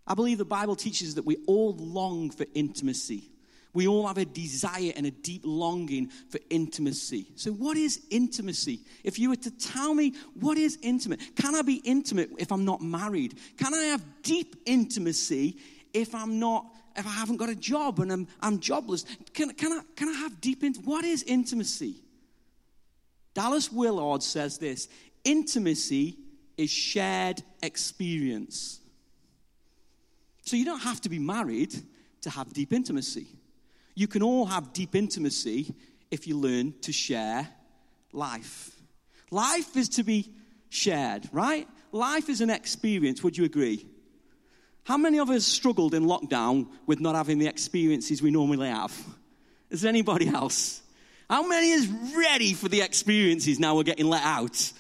I 0.06 0.16
believe 0.16 0.38
the 0.38 0.46
Bible 0.46 0.76
teaches 0.76 1.16
that 1.16 1.26
we 1.26 1.38
all 1.48 1.76
long 1.78 2.30
for 2.30 2.46
intimacy. 2.54 3.30
We 3.74 3.88
all 3.88 4.06
have 4.06 4.18
a 4.20 4.26
desire 4.26 4.92
and 4.96 5.08
a 5.08 5.12
deep 5.12 5.42
longing 5.44 6.10
for 6.30 6.40
intimacy. 6.50 7.28
So, 7.36 7.52
what 7.52 7.76
is 7.76 8.02
intimacy? 8.12 8.82
If 9.04 9.18
you 9.18 9.30
were 9.30 9.36
to 9.38 9.52
tell 9.52 9.94
me 9.94 10.14
what 10.40 10.58
is 10.58 10.78
intimate, 10.82 11.22
can 11.36 11.56
I 11.56 11.64
be 11.64 11.82
intimate 11.84 12.30
if 12.38 12.52
I'm 12.52 12.66
not 12.66 12.82
married? 12.82 13.40
Can 13.58 13.74
I 13.74 13.84
have 13.86 14.04
deep 14.22 14.56
intimacy 14.66 15.58
if 15.94 16.14
I'm 16.14 16.40
not, 16.40 16.66
if 16.96 17.08
I 17.08 17.12
haven't 17.12 17.38
got 17.38 17.50
a 17.50 17.56
job 17.56 18.00
and 18.00 18.12
I'm, 18.12 18.28
I'm 18.42 18.60
jobless? 18.60 19.06
Can, 19.34 19.54
can, 19.54 19.72
I, 19.74 19.82
can 19.96 20.10
I 20.10 20.14
have 20.14 20.40
deep 20.40 20.64
intimacy? 20.64 20.90
What 20.90 21.04
is 21.04 21.24
intimacy? 21.24 22.03
Dallas 23.34 23.72
Willard 23.72 24.24
says 24.24 24.58
this 24.58 24.88
intimacy 25.24 26.18
is 26.58 26.70
shared 26.70 27.42
experience. 27.62 28.80
So, 30.44 30.56
you 30.56 30.66
don't 30.66 30.82
have 30.82 31.02
to 31.02 31.10
be 31.10 31.20
married 31.20 31.74
to 32.22 32.30
have 32.30 32.54
deep 32.54 32.74
intimacy. 32.74 33.28
You 33.96 34.08
can 34.08 34.22
all 34.22 34.46
have 34.46 34.74
deep 34.74 34.96
intimacy 34.96 35.74
if 36.12 36.28
you 36.28 36.38
learn 36.38 36.74
to 36.82 36.92
share 36.92 37.48
life. 38.12 38.76
Life 39.32 39.76
is 39.78 39.90
to 39.90 40.04
be 40.04 40.32
shared, 40.70 41.28
right? 41.32 41.68
Life 41.92 42.30
is 42.30 42.42
an 42.42 42.50
experience. 42.50 43.24
Would 43.24 43.38
you 43.38 43.46
agree? 43.46 43.86
How 44.84 44.98
many 44.98 45.20
of 45.20 45.30
us 45.30 45.46
struggled 45.46 45.94
in 45.94 46.04
lockdown 46.04 46.68
with 46.86 47.00
not 47.00 47.16
having 47.16 47.40
the 47.40 47.48
experiences 47.48 48.22
we 48.22 48.32
normally 48.32 48.68
have? 48.68 48.94
Is 49.70 49.82
there 49.82 49.90
anybody 49.90 50.28
else? 50.28 50.83
How 51.34 51.42
many 51.42 51.72
is 51.72 51.88
ready 52.16 52.54
for 52.54 52.70
the 52.70 52.84
experiences 52.84 53.60
now 53.60 53.76
we're 53.76 53.82
getting 53.82 54.06
let 54.06 54.22
out? 54.22 54.72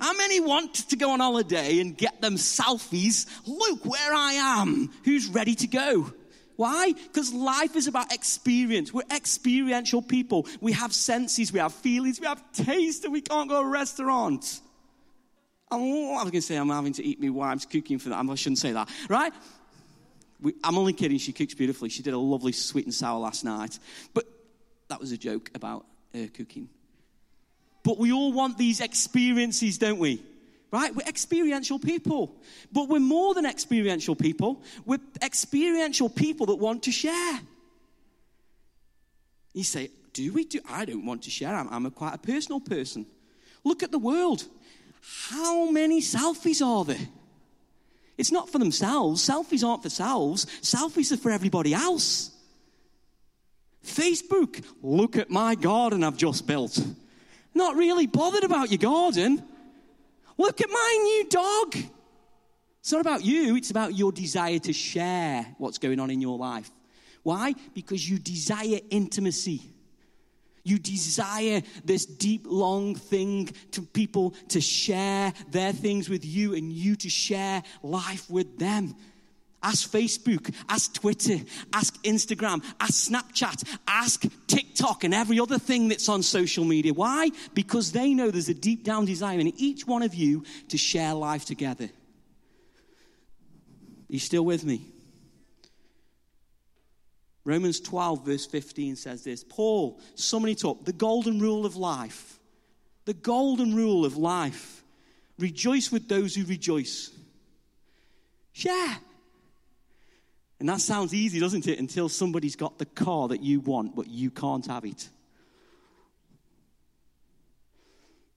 How 0.00 0.12
many 0.12 0.40
want 0.40 0.74
to 0.88 0.96
go 0.96 1.12
on 1.12 1.20
holiday 1.20 1.78
and 1.78 1.96
get 1.96 2.20
them 2.20 2.34
selfies? 2.34 3.28
Look 3.46 3.86
where 3.86 4.12
I 4.12 4.32
am. 4.32 4.90
Who's 5.04 5.28
ready 5.28 5.54
to 5.54 5.68
go? 5.68 6.12
Why? 6.56 6.92
Because 6.92 7.32
life 7.32 7.76
is 7.76 7.86
about 7.86 8.12
experience. 8.12 8.92
We're 8.92 9.04
experiential 9.14 10.02
people. 10.02 10.48
We 10.60 10.72
have 10.72 10.92
senses, 10.92 11.52
we 11.52 11.60
have 11.60 11.72
feelings, 11.72 12.18
we 12.18 12.26
have 12.26 12.42
taste, 12.52 13.04
and 13.04 13.12
we 13.12 13.20
can't 13.20 13.48
go 13.48 13.62
to 13.62 13.68
a 13.68 13.70
restaurant. 13.70 14.60
Oh, 15.70 16.14
I 16.16 16.24
was 16.24 16.32
going 16.32 16.32
to 16.32 16.42
say 16.42 16.56
I'm 16.56 16.68
having 16.70 16.94
to 16.94 17.04
eat 17.04 17.22
my 17.22 17.28
wife's 17.28 17.64
cooking 17.64 18.00
for 18.00 18.08
that. 18.08 18.16
I 18.28 18.34
shouldn't 18.34 18.58
say 18.58 18.72
that, 18.72 18.88
right? 19.08 19.32
We, 20.40 20.54
I'm 20.64 20.76
only 20.76 20.94
kidding. 20.94 21.18
She 21.18 21.32
cooks 21.32 21.54
beautifully. 21.54 21.90
She 21.90 22.02
did 22.02 22.12
a 22.12 22.18
lovely 22.18 22.50
sweet 22.50 22.86
and 22.86 22.92
sour 22.92 23.20
last 23.20 23.44
night. 23.44 23.78
But 24.12 24.24
that 24.88 24.98
was 24.98 25.12
a 25.12 25.16
joke 25.16 25.52
about 25.54 25.86
her 26.14 26.28
cooking. 26.28 26.68
But 27.82 27.98
we 27.98 28.12
all 28.12 28.32
want 28.32 28.58
these 28.58 28.80
experiences, 28.80 29.78
don't 29.78 29.98
we? 29.98 30.22
right? 30.72 30.94
We're 30.96 31.06
experiential 31.06 31.78
people. 31.78 32.34
But 32.72 32.88
we're 32.88 32.98
more 32.98 33.34
than 33.34 33.46
experiential 33.46 34.16
people. 34.16 34.62
We're 34.84 34.98
experiential 35.22 36.08
people 36.08 36.46
that 36.46 36.56
want 36.56 36.84
to 36.84 36.90
share. 36.90 37.40
You 39.52 39.62
say, 39.62 39.90
do 40.14 40.32
we 40.32 40.44
do? 40.44 40.60
I 40.68 40.86
don't 40.86 41.04
want 41.04 41.22
to 41.24 41.30
share. 41.30 41.54
I'm, 41.54 41.68
I'm 41.68 41.86
a 41.86 41.90
quite 41.90 42.14
a 42.14 42.18
personal 42.18 42.58
person. 42.58 43.06
Look 43.62 43.82
at 43.82 43.92
the 43.92 43.98
world. 43.98 44.44
How 45.28 45.70
many 45.70 46.00
selfies 46.00 46.64
are 46.64 46.84
there? 46.84 47.08
It's 48.16 48.32
not 48.32 48.50
for 48.50 48.58
themselves. 48.58 49.26
Selfies 49.26 49.66
aren't 49.66 49.82
for 49.82 49.90
selves. 49.90 50.46
Selfies 50.62 51.12
are 51.12 51.16
for 51.16 51.30
everybody 51.30 51.74
else. 51.74 52.30
Facebook, 53.84 54.64
look 54.82 55.16
at 55.16 55.30
my 55.30 55.54
garden 55.54 56.04
I've 56.04 56.16
just 56.16 56.46
built. 56.46 56.78
Not 57.54 57.76
really 57.76 58.06
bothered 58.06 58.44
about 58.44 58.70
your 58.70 58.78
garden. 58.78 59.42
Look 60.38 60.60
at 60.60 60.70
my 60.70 60.98
new 61.02 61.28
dog. 61.28 61.76
It's 62.80 62.92
not 62.92 63.00
about 63.00 63.24
you, 63.24 63.56
it's 63.56 63.70
about 63.70 63.94
your 63.94 64.10
desire 64.10 64.58
to 64.60 64.72
share 64.72 65.46
what's 65.58 65.78
going 65.78 66.00
on 66.00 66.10
in 66.10 66.20
your 66.20 66.36
life. 66.36 66.70
Why? 67.22 67.54
Because 67.74 68.08
you 68.08 68.18
desire 68.18 68.80
intimacy. 68.90 69.62
You 70.64 70.78
desire 70.78 71.62
this 71.84 72.06
deep, 72.06 72.42
long 72.46 72.94
thing 72.94 73.50
to 73.72 73.82
people 73.82 74.34
to 74.48 74.60
share 74.60 75.32
their 75.50 75.72
things 75.72 76.08
with 76.08 76.24
you 76.24 76.54
and 76.54 76.72
you 76.72 76.96
to 76.96 77.08
share 77.08 77.62
life 77.82 78.30
with 78.30 78.58
them. 78.58 78.94
Ask 79.62 79.90
Facebook, 79.90 80.52
ask 80.68 80.92
Twitter, 80.92 81.36
ask 81.72 81.94
Instagram, 82.02 82.64
ask 82.80 83.10
Snapchat, 83.10 83.78
ask 83.86 84.24
TikTok, 84.48 85.04
and 85.04 85.14
every 85.14 85.38
other 85.38 85.58
thing 85.58 85.88
that's 85.88 86.08
on 86.08 86.22
social 86.22 86.64
media. 86.64 86.92
Why? 86.92 87.30
Because 87.54 87.92
they 87.92 88.12
know 88.12 88.30
there's 88.30 88.48
a 88.48 88.54
deep 88.54 88.82
down 88.82 89.04
desire 89.04 89.38
in 89.38 89.52
each 89.56 89.86
one 89.86 90.02
of 90.02 90.14
you 90.14 90.44
to 90.68 90.76
share 90.76 91.14
life 91.14 91.44
together. 91.44 91.84
Are 91.84 91.90
you 94.08 94.18
still 94.18 94.44
with 94.44 94.64
me? 94.64 94.92
Romans 97.44 97.80
12, 97.80 98.24
verse 98.24 98.46
15 98.46 98.96
says 98.96 99.24
this 99.24 99.44
Paul, 99.44 100.00
summing 100.14 100.52
it 100.52 100.64
up, 100.64 100.84
the 100.84 100.92
golden 100.92 101.40
rule 101.40 101.66
of 101.66 101.76
life. 101.76 102.38
The 103.04 103.14
golden 103.14 103.74
rule 103.74 104.04
of 104.04 104.16
life. 104.16 104.84
Rejoice 105.38 105.90
with 105.90 106.08
those 106.08 106.36
who 106.36 106.44
rejoice. 106.44 107.10
Share. 108.52 108.98
And 110.62 110.68
that 110.68 110.80
sounds 110.80 111.12
easy, 111.12 111.40
doesn't 111.40 111.66
it? 111.66 111.80
Until 111.80 112.08
somebody's 112.08 112.54
got 112.54 112.78
the 112.78 112.86
car 112.86 113.26
that 113.26 113.42
you 113.42 113.58
want, 113.58 113.96
but 113.96 114.06
you 114.06 114.30
can't 114.30 114.64
have 114.68 114.84
it. 114.84 115.08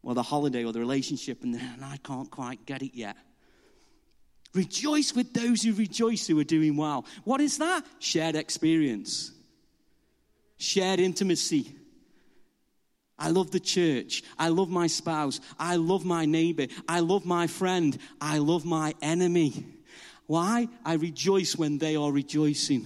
Or 0.02 0.16
the 0.16 0.24
holiday 0.24 0.66
or 0.66 0.74
the 0.74 0.80
relationship, 0.80 1.44
and, 1.44 1.54
and 1.54 1.86
I 1.86 1.98
can't 1.98 2.32
quite 2.32 2.66
get 2.66 2.82
it 2.82 2.96
yet. 2.96 3.16
Rejoice 4.56 5.14
with 5.14 5.36
those 5.36 5.62
who 5.62 5.74
rejoice 5.74 6.26
who 6.26 6.40
are 6.40 6.44
doing 6.44 6.76
well. 6.76 7.06
What 7.26 7.42
is 7.42 7.60
that? 7.60 7.86
Shared 8.00 8.36
experience, 8.36 9.32
shared 10.58 11.00
intimacy. 11.00 11.76
I 13.20 13.30
love 13.30 13.52
the 13.52 13.60
church. 13.60 14.24
I 14.40 14.48
love 14.50 14.70
my 14.70 14.88
spouse. 14.88 15.40
I 15.60 15.76
love 15.76 16.04
my 16.04 16.26
neighbor. 16.26 16.66
I 16.90 17.02
love 17.02 17.24
my 17.24 17.46
friend. 17.46 17.96
I 18.20 18.40
love 18.40 18.66
my 18.66 18.96
enemy. 19.00 19.75
Why? 20.28 20.68
I 20.84 20.94
rejoice 20.94 21.56
when 21.56 21.78
they 21.78 21.96
are 21.96 22.12
rejoicing. 22.12 22.86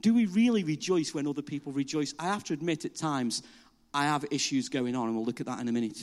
Do 0.00 0.14
we 0.14 0.26
really 0.26 0.62
rejoice 0.62 1.12
when 1.12 1.26
other 1.26 1.42
people 1.42 1.72
rejoice? 1.72 2.14
I 2.18 2.24
have 2.24 2.44
to 2.44 2.52
admit, 2.52 2.84
at 2.84 2.94
times, 2.94 3.42
I 3.92 4.04
have 4.04 4.24
issues 4.30 4.68
going 4.68 4.94
on, 4.94 5.08
and 5.08 5.16
we'll 5.16 5.24
look 5.24 5.40
at 5.40 5.46
that 5.46 5.60
in 5.60 5.68
a 5.68 5.72
minute. 5.72 5.98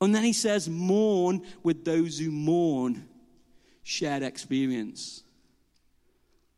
And 0.00 0.14
then 0.14 0.22
he 0.22 0.32
says, 0.32 0.68
mourn 0.68 1.42
with 1.62 1.84
those 1.84 2.18
who 2.18 2.30
mourn. 2.30 3.08
Shared 3.82 4.22
experience. 4.22 5.22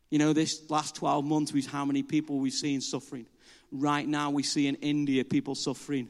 You 0.09 0.17
know, 0.17 0.33
this 0.33 0.69
last 0.69 0.95
12 0.95 1.23
months, 1.23 1.53
we've 1.53 1.69
how 1.69 1.85
many 1.85 2.01
people 2.01 2.39
we've 2.39 2.51
seen 2.51 2.81
suffering. 2.81 3.27
Right 3.71 4.07
now, 4.07 4.31
we 4.31 4.41
see 4.41 4.67
in 4.67 4.75
India 4.75 5.23
people 5.23 5.53
suffering. 5.53 6.07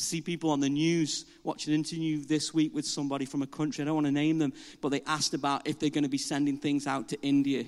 See 0.00 0.22
people 0.22 0.50
on 0.50 0.60
the 0.60 0.70
news 0.70 1.26
watching 1.44 1.74
an 1.74 1.80
interview 1.80 2.24
this 2.24 2.54
week 2.54 2.74
with 2.74 2.86
somebody 2.86 3.26
from 3.26 3.42
a 3.42 3.46
country. 3.46 3.82
I 3.82 3.84
don't 3.84 3.96
want 3.96 4.06
to 4.06 4.12
name 4.12 4.38
them, 4.38 4.54
but 4.80 4.88
they 4.88 5.02
asked 5.06 5.34
about 5.34 5.66
if 5.66 5.78
they're 5.78 5.90
going 5.90 6.04
to 6.04 6.08
be 6.08 6.16
sending 6.16 6.56
things 6.56 6.86
out 6.86 7.10
to 7.10 7.20
India. 7.20 7.64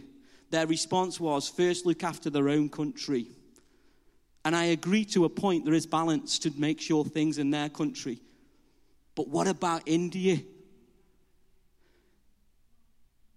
Their 0.51 0.67
response 0.67 1.21
was 1.21 1.49
first 1.49 1.85
look 1.85 2.03
after 2.03 2.31
their 2.31 2.49
own 2.49 2.71
country. 2.71 3.27
And 4.47 4.57
I 4.57 4.65
agree 4.65 5.05
to 5.07 5.27
a 5.27 5.29
point, 5.29 5.67
there 5.67 5.75
is 5.75 5.87
balance 5.87 6.39
to 6.41 6.51
make 6.57 6.81
sure 6.81 7.05
things 7.05 7.37
in 7.37 7.51
their 7.51 7.69
country. 7.69 8.21
But 9.15 9.29
what 9.29 9.47
about 9.47 9.83
India? 9.85 10.41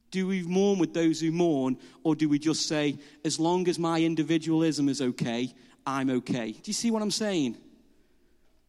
Do 0.09 0.27
we 0.27 0.43
mourn 0.43 0.79
with 0.79 0.93
those 0.93 1.19
who 1.19 1.33
mourn, 1.33 1.77
or 2.03 2.15
do 2.15 2.29
we 2.29 2.39
just 2.39 2.67
say, 2.67 2.97
as 3.25 3.41
long 3.41 3.67
as 3.67 3.77
my 3.77 4.01
individualism 4.01 4.87
is 4.87 5.01
okay, 5.01 5.53
I'm 5.85 6.09
okay? 6.09 6.53
Do 6.53 6.61
you 6.63 6.73
see 6.73 6.91
what 6.91 7.01
I'm 7.01 7.11
saying? 7.11 7.57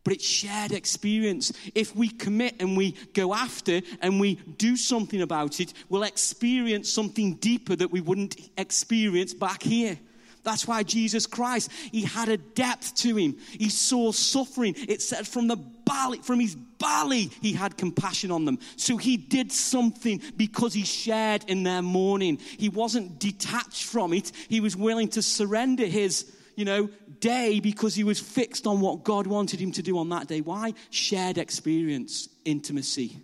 But 0.06 0.12
it's 0.12 0.24
shared 0.24 0.70
experience. 0.70 1.52
If 1.74 1.96
we 1.96 2.08
commit 2.08 2.54
and 2.60 2.76
we 2.76 2.94
go 3.12 3.34
after 3.34 3.80
and 4.00 4.20
we 4.20 4.36
do 4.56 4.76
something 4.76 5.20
about 5.20 5.58
it, 5.58 5.72
we'll 5.88 6.04
experience 6.04 6.88
something 6.88 7.34
deeper 7.34 7.74
that 7.74 7.90
we 7.90 8.00
wouldn't 8.00 8.36
experience 8.56 9.34
back 9.34 9.64
here. 9.64 9.98
That's 10.44 10.68
why 10.68 10.84
Jesus 10.84 11.26
Christ, 11.26 11.72
he 11.90 12.02
had 12.02 12.28
a 12.28 12.36
depth 12.36 12.94
to 12.98 13.16
him. 13.16 13.36
He 13.50 13.68
saw 13.68 14.12
suffering. 14.12 14.76
It 14.76 15.02
said 15.02 15.26
from 15.26 15.48
the 15.48 15.56
belly, 15.56 16.18
from 16.18 16.38
his 16.38 16.54
belly, 16.54 17.32
he 17.42 17.52
had 17.52 17.76
compassion 17.76 18.30
on 18.30 18.44
them. 18.44 18.60
So 18.76 18.98
he 18.98 19.16
did 19.16 19.50
something 19.50 20.22
because 20.36 20.72
he 20.72 20.84
shared 20.84 21.42
in 21.48 21.64
their 21.64 21.82
mourning. 21.82 22.38
He 22.58 22.68
wasn't 22.68 23.18
detached 23.18 23.82
from 23.82 24.12
it. 24.12 24.30
He 24.48 24.60
was 24.60 24.76
willing 24.76 25.08
to 25.08 25.20
surrender 25.20 25.84
his, 25.84 26.32
you 26.54 26.64
know, 26.64 26.90
day 27.20 27.60
because 27.60 27.94
he 27.94 28.04
was 28.04 28.20
fixed 28.20 28.66
on 28.66 28.80
what 28.80 29.04
God 29.04 29.26
wanted 29.26 29.60
him 29.60 29.72
to 29.72 29.82
do 29.82 29.98
on 29.98 30.08
that 30.10 30.28
day. 30.28 30.40
Why? 30.40 30.74
Shared 30.90 31.38
experience, 31.38 32.28
intimacy. 32.44 33.22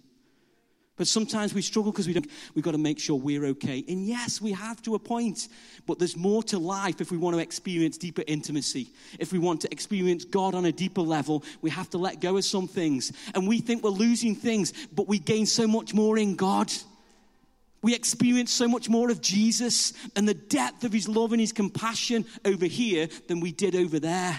But 0.97 1.09
sometimes 1.09 1.55
we 1.55 1.63
struggle 1.63 1.91
because 1.91 2.07
we 2.07 2.13
don't, 2.13 2.27
we've 2.55 2.65
got 2.65 2.73
to 2.73 2.79
make 2.79 2.99
sure 2.99 3.17
we're 3.17 3.47
okay. 3.47 3.83
And 3.89 4.07
yes, 4.07 4.41
we 4.41 4.53
have 4.53 4.83
to 4.83 4.95
a 4.95 4.99
point, 4.99 5.49
but 5.87 5.99
there's 5.99 6.17
more 6.17 6.43
to 6.45 6.59
life 6.59 7.01
if 7.01 7.11
we 7.11 7.17
want 7.17 7.35
to 7.35 7.43
experience 7.43 7.97
deeper 7.97 8.23
intimacy. 8.27 8.91
If 9.19 9.33
we 9.33 9.39
want 9.39 9.63
to 9.63 9.73
experience 9.73 10.25
God 10.25 10.55
on 10.55 10.67
a 10.67 10.73
deeper 10.73 11.01
level, 11.01 11.45
we 11.63 11.71
have 11.71 11.89
to 11.91 11.99
let 11.99 12.21
go 12.21 12.37
of 12.37 12.45
some 12.45 12.69
things. 12.69 13.11
And 13.35 13.49
we 13.49 13.61
think 13.61 13.83
we're 13.83 13.91
losing 13.91 14.37
things, 14.37 14.75
but 14.93 15.09
we 15.09 15.19
gain 15.19 15.47
so 15.47 15.67
much 15.67 15.95
more 15.95 16.19
in 16.19 16.37
God. 16.37 16.71
We 17.83 17.95
experience 17.97 18.53
so 18.53 18.69
much 18.69 18.89
more 18.89 19.11
of 19.11 19.21
Jesus 19.21 19.93
and 20.15 20.27
the 20.27 20.35
depth 20.35 20.85
of 20.85 20.93
his 20.93 21.09
love 21.09 21.33
and 21.33 21.41
his 21.41 21.53
compassion 21.53 22.25
over 22.45 22.67
here 22.67 23.09
than 23.27 23.41
we 23.41 23.51
did 23.51 23.75
over 23.75 23.99
there. 23.99 24.39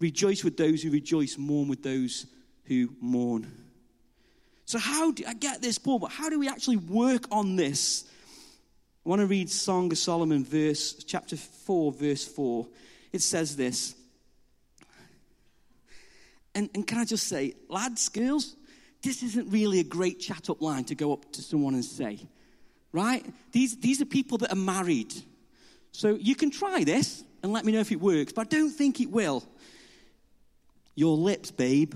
Rejoice 0.00 0.42
with 0.42 0.56
those 0.56 0.82
who 0.82 0.90
rejoice, 0.90 1.36
mourn 1.36 1.68
with 1.68 1.82
those 1.82 2.26
who 2.64 2.88
mourn. 3.00 3.52
So, 4.64 4.78
how 4.78 5.12
do 5.12 5.24
I 5.28 5.34
get 5.34 5.60
this, 5.60 5.78
Paul? 5.78 5.98
But 5.98 6.10
how 6.10 6.30
do 6.30 6.38
we 6.38 6.48
actually 6.48 6.78
work 6.78 7.26
on 7.30 7.56
this? 7.56 8.04
I 9.04 9.08
want 9.08 9.20
to 9.20 9.26
read 9.26 9.50
Song 9.50 9.92
of 9.92 9.98
Solomon, 9.98 10.44
verse 10.44 11.04
chapter 11.04 11.36
4, 11.36 11.92
verse 11.92 12.26
4. 12.26 12.66
It 13.12 13.20
says 13.20 13.56
this. 13.56 13.94
And, 16.54 16.70
and 16.74 16.86
can 16.86 16.98
I 16.98 17.04
just 17.04 17.28
say, 17.28 17.54
lads, 17.68 18.08
girls, 18.08 18.56
this 19.02 19.22
isn't 19.22 19.50
really 19.50 19.80
a 19.80 19.84
great 19.84 20.20
chat 20.20 20.48
up 20.48 20.62
line 20.62 20.84
to 20.84 20.94
go 20.94 21.12
up 21.12 21.30
to 21.32 21.42
someone 21.42 21.74
and 21.74 21.84
say, 21.84 22.20
right? 22.92 23.24
These, 23.50 23.78
these 23.78 24.00
are 24.00 24.04
people 24.04 24.38
that 24.38 24.52
are 24.52 24.56
married. 24.56 25.12
So 25.92 26.14
you 26.14 26.34
can 26.34 26.50
try 26.50 26.84
this 26.84 27.24
and 27.42 27.52
let 27.52 27.64
me 27.64 27.72
know 27.72 27.80
if 27.80 27.90
it 27.90 28.00
works, 28.00 28.32
but 28.32 28.42
I 28.46 28.48
don't 28.48 28.70
think 28.70 29.00
it 29.00 29.10
will. 29.10 29.44
Your 30.94 31.16
lips, 31.16 31.50
babe, 31.50 31.94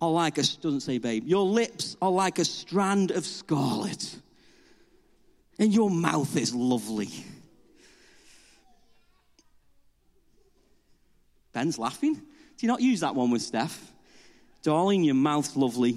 are 0.00 0.10
like 0.10 0.38
a, 0.38 0.42
doesn't 0.42 0.80
say 0.80 0.98
babe, 0.98 1.24
your 1.26 1.44
lips 1.44 1.96
are 2.02 2.10
like 2.10 2.38
a 2.38 2.44
strand 2.44 3.10
of 3.10 3.24
scarlet, 3.24 4.16
and 5.58 5.72
your 5.72 5.90
mouth 5.90 6.36
is 6.36 6.54
lovely. 6.54 7.10
Ben's 11.52 11.78
laughing. 11.78 12.14
Do 12.14 12.20
you 12.60 12.68
not 12.68 12.80
use 12.80 13.00
that 13.00 13.14
one 13.14 13.30
with 13.30 13.42
Steph? 13.42 13.92
Darling, 14.62 15.02
your 15.02 15.14
mouth's 15.14 15.56
lovely. 15.56 15.96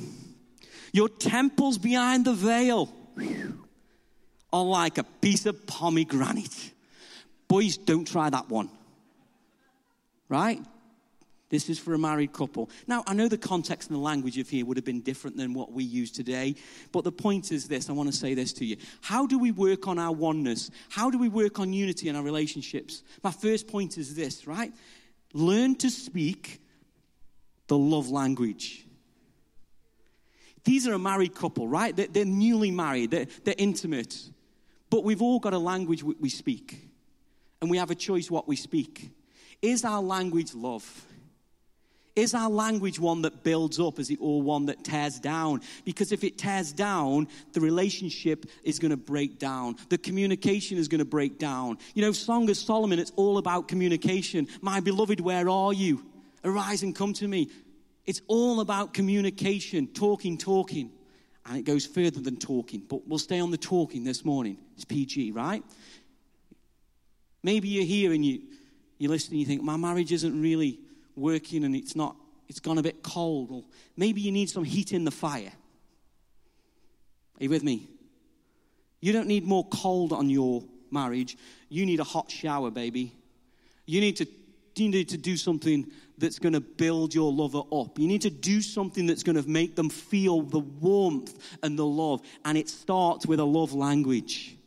Your 0.92 1.10
temples 1.10 1.78
behind 1.78 2.26
the 2.26 2.34
veil 2.34 2.94
are 4.52 4.64
like 4.64 4.98
a 4.98 5.04
piece 5.04 5.46
of 5.46 5.66
pomegranate. 5.66 6.72
Boys, 7.48 7.78
don't 7.78 8.06
try 8.06 8.30
that 8.30 8.50
one. 8.50 8.70
Right? 10.28 10.62
This 11.50 11.70
is 11.70 11.78
for 11.78 11.94
a 11.94 12.00
married 12.00 12.32
couple. 12.32 12.70
Now, 12.88 13.04
I 13.06 13.14
know 13.14 13.28
the 13.28 13.38
context 13.38 13.90
and 13.90 13.98
the 13.98 14.02
language 14.02 14.38
of 14.38 14.48
here 14.48 14.66
would 14.66 14.78
have 14.78 14.86
been 14.86 15.02
different 15.02 15.36
than 15.36 15.54
what 15.54 15.74
we 15.74 15.84
use 15.84 16.10
today, 16.10 16.56
but 16.94 17.04
the 17.04 17.12
point 17.12 17.52
is 17.52 17.68
this 17.68 17.90
I 17.90 17.94
want 17.94 18.10
to 18.12 18.18
say 18.18 18.34
this 18.34 18.54
to 18.54 18.66
you. 18.66 18.78
How 19.02 19.28
do 19.28 19.38
we 19.38 19.52
work 19.52 19.88
on 19.88 20.00
our 20.00 20.14
oneness? 20.14 20.72
How 20.90 21.12
do 21.12 21.20
we 21.20 21.28
work 21.28 21.60
on 21.60 21.74
unity 21.74 22.08
in 22.08 22.16
our 22.16 22.24
relationships? 22.24 23.04
My 23.22 23.32
first 23.32 23.68
point 23.68 23.98
is 23.98 24.16
this, 24.16 24.48
right? 24.48 24.72
Learn 25.34 25.76
to 25.76 25.90
speak 25.90 26.62
the 27.68 27.78
love 27.78 28.10
language. 28.10 28.86
These 30.64 30.88
are 30.88 30.94
a 30.94 31.00
married 31.00 31.36
couple, 31.36 31.68
right? 31.68 31.96
They're, 31.96 32.08
they're 32.08 32.26
newly 32.26 32.72
married, 32.72 33.12
they're, 33.12 33.28
they're 33.44 33.56
intimate, 33.58 34.18
but 34.90 35.04
we've 35.04 35.22
all 35.22 35.40
got 35.40 35.54
a 35.54 35.60
language 35.60 36.04
we 36.04 36.30
speak, 36.30 36.88
and 37.62 37.70
we 37.70 37.78
have 37.78 37.92
a 37.92 37.96
choice 37.96 38.30
what 38.30 38.48
we 38.48 38.56
speak. 38.56 39.12
Is 39.62 39.86
our 39.86 40.02
language 40.02 40.54
love? 40.54 41.06
Is 42.16 42.34
our 42.34 42.50
language 42.50 43.00
one 43.00 43.22
that 43.22 43.42
builds 43.42 43.80
up? 43.80 43.98
Is 43.98 44.10
it 44.10 44.20
all 44.20 44.42
one 44.42 44.66
that 44.66 44.84
tears 44.84 45.18
down? 45.18 45.62
Because 45.86 46.12
if 46.12 46.26
it 46.26 46.38
tears 46.38 46.74
down, 46.74 47.30
the 47.54 47.62
relationship 47.62 48.46
is 48.64 48.80
going 48.80 48.92
to 48.92 48.98
break 48.98 49.40
down. 49.40 49.78
The 49.88 49.98
communication 49.98 50.78
is 50.78 50.90
going 50.90 51.00
to 51.00 51.06
break 51.06 51.40
down. 51.40 51.78
You 51.94 52.02
know, 52.02 52.12
Song 52.12 52.50
of 52.50 52.58
Solomon, 52.58 53.00
it's 53.00 53.14
all 53.16 53.38
about 53.38 53.70
communication. 53.70 54.48
My 54.62 54.82
beloved, 54.82 55.22
where 55.22 55.48
are 55.48 55.72
you? 55.72 56.04
Arise 56.44 56.84
and 56.84 56.94
come 56.94 57.14
to 57.14 57.28
me. 57.28 57.50
It's 58.06 58.22
all 58.28 58.60
about 58.60 58.94
communication, 58.94 59.88
talking, 59.88 60.38
talking. 60.38 60.92
And 61.46 61.58
it 61.58 61.64
goes 61.64 61.86
further 61.86 62.20
than 62.20 62.38
talking, 62.38 62.84
but 62.88 63.08
we'll 63.08 63.20
stay 63.20 63.40
on 63.40 63.52
the 63.52 63.58
talking 63.58 64.04
this 64.04 64.24
morning. 64.24 64.58
It's 64.76 64.86
PG, 64.86 65.32
right? 65.32 65.64
Maybe 67.44 67.68
you're 67.68 67.86
here 67.86 68.14
and 68.14 68.24
you, 68.24 68.42
you 69.00 69.10
listen 69.10 69.32
and 69.32 69.40
you 69.40 69.46
think, 69.46 69.64
my 69.64 69.78
marriage 69.78 70.12
isn't 70.12 70.40
really 70.40 70.80
working 71.16 71.64
and 71.64 71.76
it's 71.76 71.96
not, 71.96 72.16
it's 72.48 72.60
gone 72.60 72.78
a 72.78 72.84
bit 72.84 73.02
cold. 73.02 73.50
Well, 73.50 73.66
maybe 73.98 74.22
you 74.22 74.32
need 74.32 74.50
some 74.50 74.64
heat 74.64 74.94
in 74.94 75.04
the 75.04 75.12
fire. 75.12 75.52
Are 77.40 77.44
you 77.44 77.50
with 77.50 77.64
me? 77.64 77.90
You 79.00 79.14
don't 79.14 79.28
need 79.28 79.44
more 79.44 79.68
cold 79.70 80.14
on 80.14 80.30
your 80.30 80.64
marriage. 80.92 81.38
You 81.70 81.88
need 81.88 82.00
a 82.00 82.04
hot 82.04 82.30
shower, 82.30 82.70
baby. 82.70 83.16
You 83.88 84.00
need 84.00 84.18
to, 84.18 84.28
you 84.76 84.90
need 84.90 85.10
to 85.10 85.18
do 85.18 85.38
something 85.38 85.92
that's 86.18 86.40
going 86.40 86.54
to 86.54 86.62
build 86.62 87.14
your 87.14 87.32
lover 87.32 87.62
up. 87.72 87.98
You 87.98 88.08
need 88.08 88.22
to 88.22 88.30
do 88.30 88.62
something 88.62 89.06
that's 89.06 89.24
going 89.24 89.42
to 89.42 89.48
make 89.50 89.76
them 89.76 89.90
feel 89.90 90.42
the 90.42 90.60
warmth 90.60 91.58
and 91.64 91.78
the 91.78 91.86
love. 91.86 92.22
And 92.46 92.58
it 92.58 92.70
starts 92.70 93.26
with 93.26 93.40
a 93.40 93.46
love 93.46 93.74
language. 93.74 94.58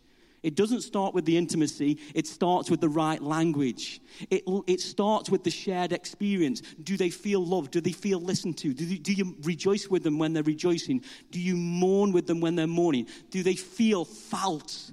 It 0.43 0.57
doesn't 0.57 0.83
start 0.83 1.15
with 1.15 1.25
the 1.25 1.39
intimacy, 1.39 1.99
it 2.15 2.27
starts 2.27 2.71
with 2.71 2.83
the 2.83 2.89
right 2.89 3.23
language. 3.23 4.03
It, 4.29 4.43
it 4.67 4.81
starts 4.83 5.31
with 5.31 5.43
the 5.43 5.51
shared 5.51 5.91
experience. 5.91 6.61
Do 6.83 6.99
they 6.99 7.09
feel 7.09 7.43
loved? 7.43 7.71
Do 7.71 7.81
they 7.81 7.93
feel 7.93 8.21
listened 8.21 8.59
to? 8.59 8.75
Do, 8.75 8.85
do 8.99 9.13
you 9.15 9.37
rejoice 9.43 9.89
with 9.89 10.03
them 10.03 10.19
when 10.19 10.35
they're 10.35 10.43
rejoicing? 10.43 11.03
Do 11.31 11.41
you 11.41 11.57
mourn 11.57 12.13
with 12.13 12.27
them 12.27 12.43
when 12.43 12.57
they're 12.57 12.67
mourning? 12.67 13.09
Do 13.31 13.43
they 13.43 13.57
feel 13.57 14.05
felt? 14.05 14.93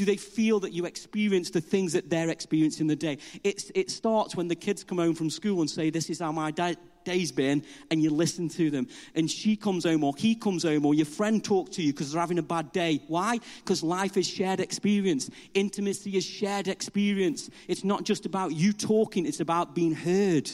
Do 0.00 0.06
they 0.06 0.16
feel 0.16 0.60
that 0.60 0.72
you 0.72 0.86
experience 0.86 1.50
the 1.50 1.60
things 1.60 1.92
that 1.92 2.08
they're 2.08 2.30
experiencing 2.30 2.86
the 2.86 2.96
day? 2.96 3.18
It's, 3.44 3.70
it 3.74 3.90
starts 3.90 4.34
when 4.34 4.48
the 4.48 4.54
kids 4.54 4.82
come 4.82 4.96
home 4.96 5.14
from 5.14 5.28
school 5.28 5.60
and 5.60 5.68
say, 5.68 5.90
This 5.90 6.08
is 6.08 6.20
how 6.20 6.32
my 6.32 6.50
dad, 6.50 6.78
day's 7.04 7.30
been, 7.30 7.62
and 7.90 8.02
you 8.02 8.08
listen 8.08 8.48
to 8.48 8.70
them. 8.70 8.88
And 9.14 9.30
she 9.30 9.56
comes 9.56 9.84
home, 9.84 10.02
or 10.02 10.14
he 10.16 10.34
comes 10.34 10.62
home, 10.62 10.86
or 10.86 10.94
your 10.94 11.04
friend 11.04 11.44
talks 11.44 11.76
to 11.76 11.82
you 11.82 11.92
because 11.92 12.12
they're 12.12 12.20
having 12.22 12.38
a 12.38 12.42
bad 12.42 12.72
day. 12.72 13.02
Why? 13.08 13.40
Because 13.58 13.82
life 13.82 14.16
is 14.16 14.26
shared 14.26 14.58
experience. 14.58 15.28
Intimacy 15.52 16.16
is 16.16 16.24
shared 16.24 16.66
experience. 16.66 17.50
It's 17.68 17.84
not 17.84 18.04
just 18.04 18.24
about 18.24 18.52
you 18.52 18.72
talking, 18.72 19.26
it's 19.26 19.40
about 19.40 19.74
being 19.74 19.92
heard. 19.92 20.50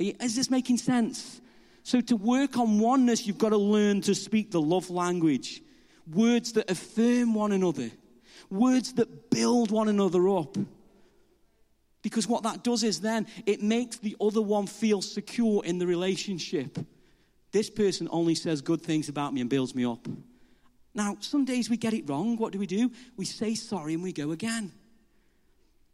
Is 0.00 0.34
this 0.34 0.50
making 0.50 0.78
sense? 0.78 1.40
So, 1.84 2.00
to 2.00 2.16
work 2.16 2.58
on 2.58 2.80
oneness, 2.80 3.28
you've 3.28 3.38
got 3.38 3.50
to 3.50 3.58
learn 3.58 4.00
to 4.00 4.14
speak 4.16 4.50
the 4.50 4.60
love 4.60 4.90
language 4.90 5.62
words 6.12 6.52
that 6.54 6.68
affirm 6.68 7.34
one 7.34 7.52
another, 7.52 7.90
words 8.48 8.94
that 8.94 9.30
build 9.30 9.70
one 9.70 9.88
another 9.88 10.28
up. 10.28 10.56
Because 12.02 12.26
what 12.26 12.44
that 12.44 12.64
does 12.64 12.82
is 12.82 13.00
then 13.00 13.26
it 13.44 13.62
makes 13.62 13.98
the 13.98 14.16
other 14.20 14.40
one 14.40 14.66
feel 14.66 15.02
secure 15.02 15.64
in 15.64 15.78
the 15.78 15.86
relationship. 15.86 16.78
This 17.52 17.68
person 17.68 18.08
only 18.10 18.34
says 18.34 18.62
good 18.62 18.80
things 18.80 19.08
about 19.08 19.34
me 19.34 19.40
and 19.40 19.50
builds 19.50 19.74
me 19.74 19.84
up. 19.84 20.06
Now, 20.94 21.16
some 21.20 21.44
days 21.44 21.68
we 21.68 21.76
get 21.76 21.94
it 21.94 22.08
wrong. 22.08 22.36
What 22.36 22.52
do 22.52 22.58
we 22.58 22.66
do? 22.66 22.90
We 23.16 23.24
say 23.24 23.54
sorry 23.54 23.94
and 23.94 24.02
we 24.02 24.12
go 24.12 24.30
again. 24.32 24.72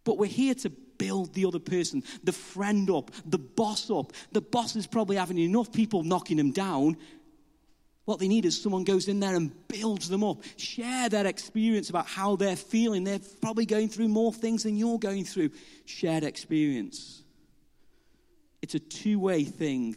But 0.04 0.18
we're 0.18 0.26
here 0.26 0.54
to 0.54 0.70
build 0.70 1.34
the 1.34 1.44
other 1.44 1.58
person, 1.58 2.02
the 2.24 2.32
friend 2.32 2.88
up, 2.90 3.10
the 3.26 3.38
boss 3.38 3.90
up. 3.90 4.12
The 4.32 4.40
boss 4.40 4.76
is 4.76 4.86
probably 4.86 5.16
having 5.16 5.38
enough 5.38 5.72
people 5.72 6.02
knocking 6.02 6.38
him 6.38 6.52
down. 6.52 6.96
What 8.06 8.20
they 8.20 8.28
need 8.28 8.44
is 8.44 8.60
someone 8.60 8.84
goes 8.84 9.08
in 9.08 9.18
there 9.18 9.34
and 9.34 9.52
builds 9.66 10.08
them 10.08 10.22
up, 10.22 10.38
share 10.56 11.08
their 11.08 11.26
experience 11.26 11.90
about 11.90 12.06
how 12.06 12.36
they're 12.36 12.56
feeling. 12.56 13.02
They're 13.02 13.20
probably 13.42 13.66
going 13.66 13.88
through 13.88 14.08
more 14.08 14.32
things 14.32 14.62
than 14.62 14.76
you're 14.76 14.98
going 14.98 15.24
through. 15.24 15.50
Shared 15.84 16.22
experience. 16.22 17.24
It's 18.62 18.76
a 18.76 18.78
two 18.78 19.18
way 19.18 19.42
thing, 19.42 19.96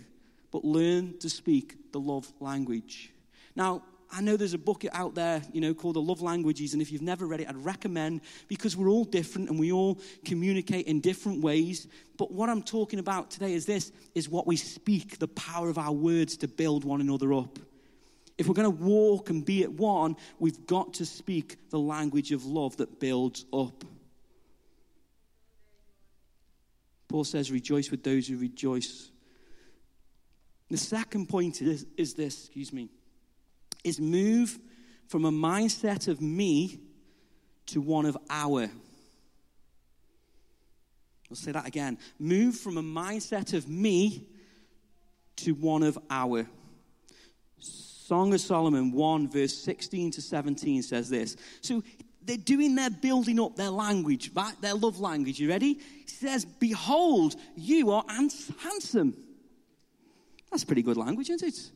but 0.51 0.65
learn 0.65 1.19
to 1.19 1.29
speak 1.29 1.91
the 1.91 1.99
love 1.99 2.31
language. 2.39 3.11
Now, 3.55 3.83
I 4.11 4.21
know 4.21 4.37
there's 4.37 4.55
a 4.55 4.57
book 4.57 4.85
out 4.91 5.13
there, 5.13 5.43
you 5.53 5.61
know, 5.61 5.75
called 5.75 5.95
The 5.95 6.01
Love 6.01 6.23
Languages, 6.23 6.73
and 6.73 6.81
if 6.81 6.91
you've 6.91 7.03
never 7.03 7.27
read 7.27 7.41
it, 7.41 7.47
I'd 7.47 7.63
recommend 7.63 8.21
because 8.47 8.75
we're 8.75 8.89
all 8.89 9.03
different 9.03 9.49
and 9.49 9.59
we 9.59 9.71
all 9.71 9.99
communicate 10.25 10.87
in 10.87 10.99
different 10.99 11.43
ways. 11.43 11.87
But 12.17 12.31
what 12.31 12.49
I'm 12.49 12.63
talking 12.63 12.97
about 12.97 13.29
today 13.29 13.53
is 13.53 13.67
this 13.67 13.91
is 14.15 14.27
what 14.27 14.47
we 14.47 14.55
speak, 14.55 15.19
the 15.19 15.27
power 15.27 15.69
of 15.69 15.77
our 15.77 15.91
words 15.91 16.37
to 16.37 16.47
build 16.47 16.85
one 16.85 17.01
another 17.01 17.33
up. 17.33 17.59
If 18.39 18.47
we're 18.47 18.54
going 18.54 18.78
to 18.78 18.84
walk 18.84 19.30
and 19.30 19.45
be 19.45 19.63
at 19.63 19.71
one, 19.73 20.15
we've 20.39 20.65
got 20.65 20.93
to 20.95 21.06
speak 21.06 21.58
the 21.71 21.78
language 21.78 22.32
of 22.32 22.45
love 22.45 22.78
that 22.78 22.97
builds 22.97 23.45
up. 23.52 23.84
Paul 27.10 27.25
says, 27.25 27.52
Rejoice 27.52 27.91
with 27.91 28.02
those 28.02 28.30
who 28.30 28.38
rejoice. 28.38 29.12
The 30.69 30.78
second 30.78 31.28
point 31.28 31.62
is, 31.62 31.86
is 31.97 32.13
this, 32.13 32.45
excuse 32.45 32.71
me, 32.71 32.88
is 33.84 33.99
move 33.99 34.58
from 35.10 35.25
a 35.25 35.32
mindset 35.32 36.08
of 36.08 36.21
me 36.21 36.80
to 37.65 37.82
one 37.82 38.06
of 38.06 38.17
our. 38.30 38.69
I'll 41.30 41.36
say 41.36 41.52
that 41.52 41.67
again. 41.67 41.97
Move 42.17 42.56
from 42.56 42.78
a 42.78 42.84
mindset 42.84 43.54
of 43.54 43.67
me 43.67 44.28
to 45.36 45.52
one 45.52 45.84
of 45.84 45.97
our. 46.10 46.47
Song 48.09 48.33
of 48.33 48.41
Solomon 48.41 48.91
1, 48.91 49.29
verse 49.29 49.55
16 49.55 50.09
to 50.13 50.21
17 50.23 50.81
says 50.81 51.11
this. 51.11 51.37
So 51.61 51.83
they're 52.23 52.37
doing 52.37 52.73
their 52.73 52.89
building 52.89 53.39
up 53.39 53.55
their 53.55 53.69
language, 53.69 54.31
right? 54.33 54.59
Their 54.61 54.73
love 54.73 54.99
language. 54.99 55.39
You 55.39 55.47
ready? 55.47 55.75
He 55.75 56.07
says, 56.07 56.43
Behold, 56.43 57.35
you 57.55 57.91
are 57.91 58.03
handsome. 58.09 59.15
That's 60.49 60.63
pretty 60.63 60.81
good 60.81 60.97
language, 60.97 61.29
isn't 61.29 61.47
it? 61.47 61.71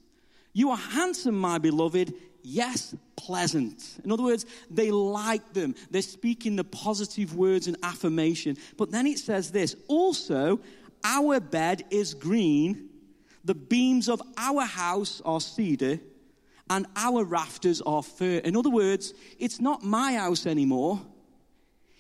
You 0.54 0.72
are 0.72 0.78
handsome, 0.78 1.38
my 1.38 1.60
beloved. 1.60 2.16
Yes, 2.42 2.96
pleasant. 3.16 4.00
In 4.04 4.12
other 4.12 4.24
words, 4.24 4.48
they 4.72 4.90
like 4.90 5.54
them. 5.54 5.76
They're 5.92 6.02
speaking 6.02 6.56
the 6.56 6.64
positive 6.64 7.36
words 7.36 7.68
and 7.68 7.78
affirmation. 7.84 8.58
But 8.76 8.90
then 8.90 9.06
it 9.06 9.20
says 9.20 9.52
this 9.52 9.76
also, 9.88 10.62
our 11.04 11.40
bed 11.40 11.84
is 11.92 12.16
green, 12.16 12.90
the 13.46 13.54
beams 13.54 14.10
of 14.10 14.20
our 14.36 14.64
house 14.64 15.22
are 15.24 15.40
cedar 15.40 16.00
and 16.70 16.86
our 16.96 17.24
rafters 17.24 17.82
are 17.82 18.04
fir. 18.04 18.38
In 18.38 18.56
other 18.56 18.70
words, 18.70 19.14
it's 19.40 19.60
not 19.60 19.84
my 19.84 20.14
house 20.14 20.46
anymore. 20.46 21.02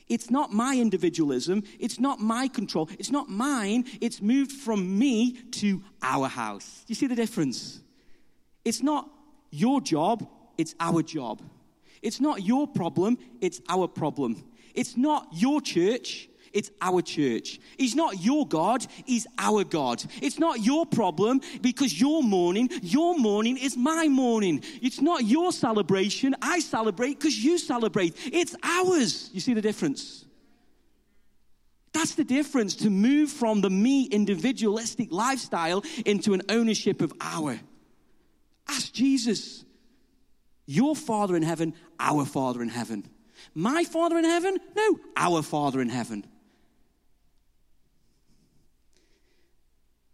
It's 0.08 0.30
not 0.30 0.52
my 0.52 0.78
individualism. 0.78 1.63
It's 1.80 1.99
not 1.99 2.19
my 2.19 2.47
control. 2.47 2.89
It's 2.99 3.12
not 3.12 3.30
mine. 3.30 3.86
It's 4.02 4.21
moved 4.21 4.52
from 4.52 4.97
me 4.97 5.34
to 5.52 5.82
our 6.02 6.28
house. 6.28 6.84
You 6.88 6.95
see 6.95 7.08
the 7.08 7.15
difference? 7.15 7.82
It's 8.65 8.84
not 8.84 9.10
your 9.52 9.82
job, 9.82 10.28
it's 10.58 10.76
our 10.80 11.04
job. 11.04 11.41
It's 12.02 12.19
not 12.19 12.43
your 12.43 12.67
problem, 12.67 13.17
it's 13.39 13.62
our 13.69 13.88
problem. 13.88 14.43
It's 14.73 14.97
not 14.97 15.28
your 15.32 15.62
church, 15.62 16.28
it's 16.53 16.71
our 16.81 17.01
church. 17.01 17.59
He's 17.77 17.95
not 17.95 18.23
your 18.23 18.47
God, 18.47 18.85
He's 19.05 19.27
our 19.37 19.63
God. 19.63 20.03
It's 20.21 20.39
not 20.39 20.61
your 20.61 20.85
problem 20.85 21.41
because 21.61 21.99
you're 21.99 22.23
mourning. 22.23 22.69
Your 22.81 23.17
mourning 23.17 23.57
is 23.57 23.75
my 23.75 24.07
mourning. 24.07 24.63
It's 24.81 25.01
not 25.01 25.25
your 25.25 25.51
celebration. 25.51 26.35
I 26.41 26.59
celebrate 26.59 27.19
because 27.19 27.43
you 27.43 27.57
celebrate. 27.57 28.15
It's 28.25 28.55
ours. 28.63 29.29
You 29.33 29.39
see 29.39 29.53
the 29.53 29.61
difference? 29.61 30.25
That's 31.93 32.15
the 32.15 32.23
difference 32.23 32.75
to 32.77 32.89
move 32.89 33.29
from 33.29 33.61
the 33.61 33.69
me 33.69 34.05
individualistic 34.05 35.11
lifestyle 35.11 35.83
into 36.05 36.33
an 36.33 36.41
ownership 36.49 37.01
of 37.01 37.13
our. 37.21 37.59
Ask 38.67 38.93
Jesus. 38.93 39.63
Your 40.65 40.95
Father 40.95 41.35
in 41.35 41.43
heaven, 41.43 41.73
our 41.99 42.25
Father 42.25 42.61
in 42.61 42.69
heaven. 42.69 43.07
My 43.53 43.83
Father 43.83 44.17
in 44.17 44.23
heaven? 44.23 44.57
No, 44.75 44.99
our 45.17 45.41
Father 45.41 45.81
in 45.81 45.89
heaven. 45.89 46.25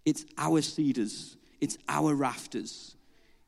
It's 0.10 0.26
our 0.38 0.62
cedars, 0.62 1.38
it's 1.62 1.78
our 1.88 2.15
rafters. 2.15 2.95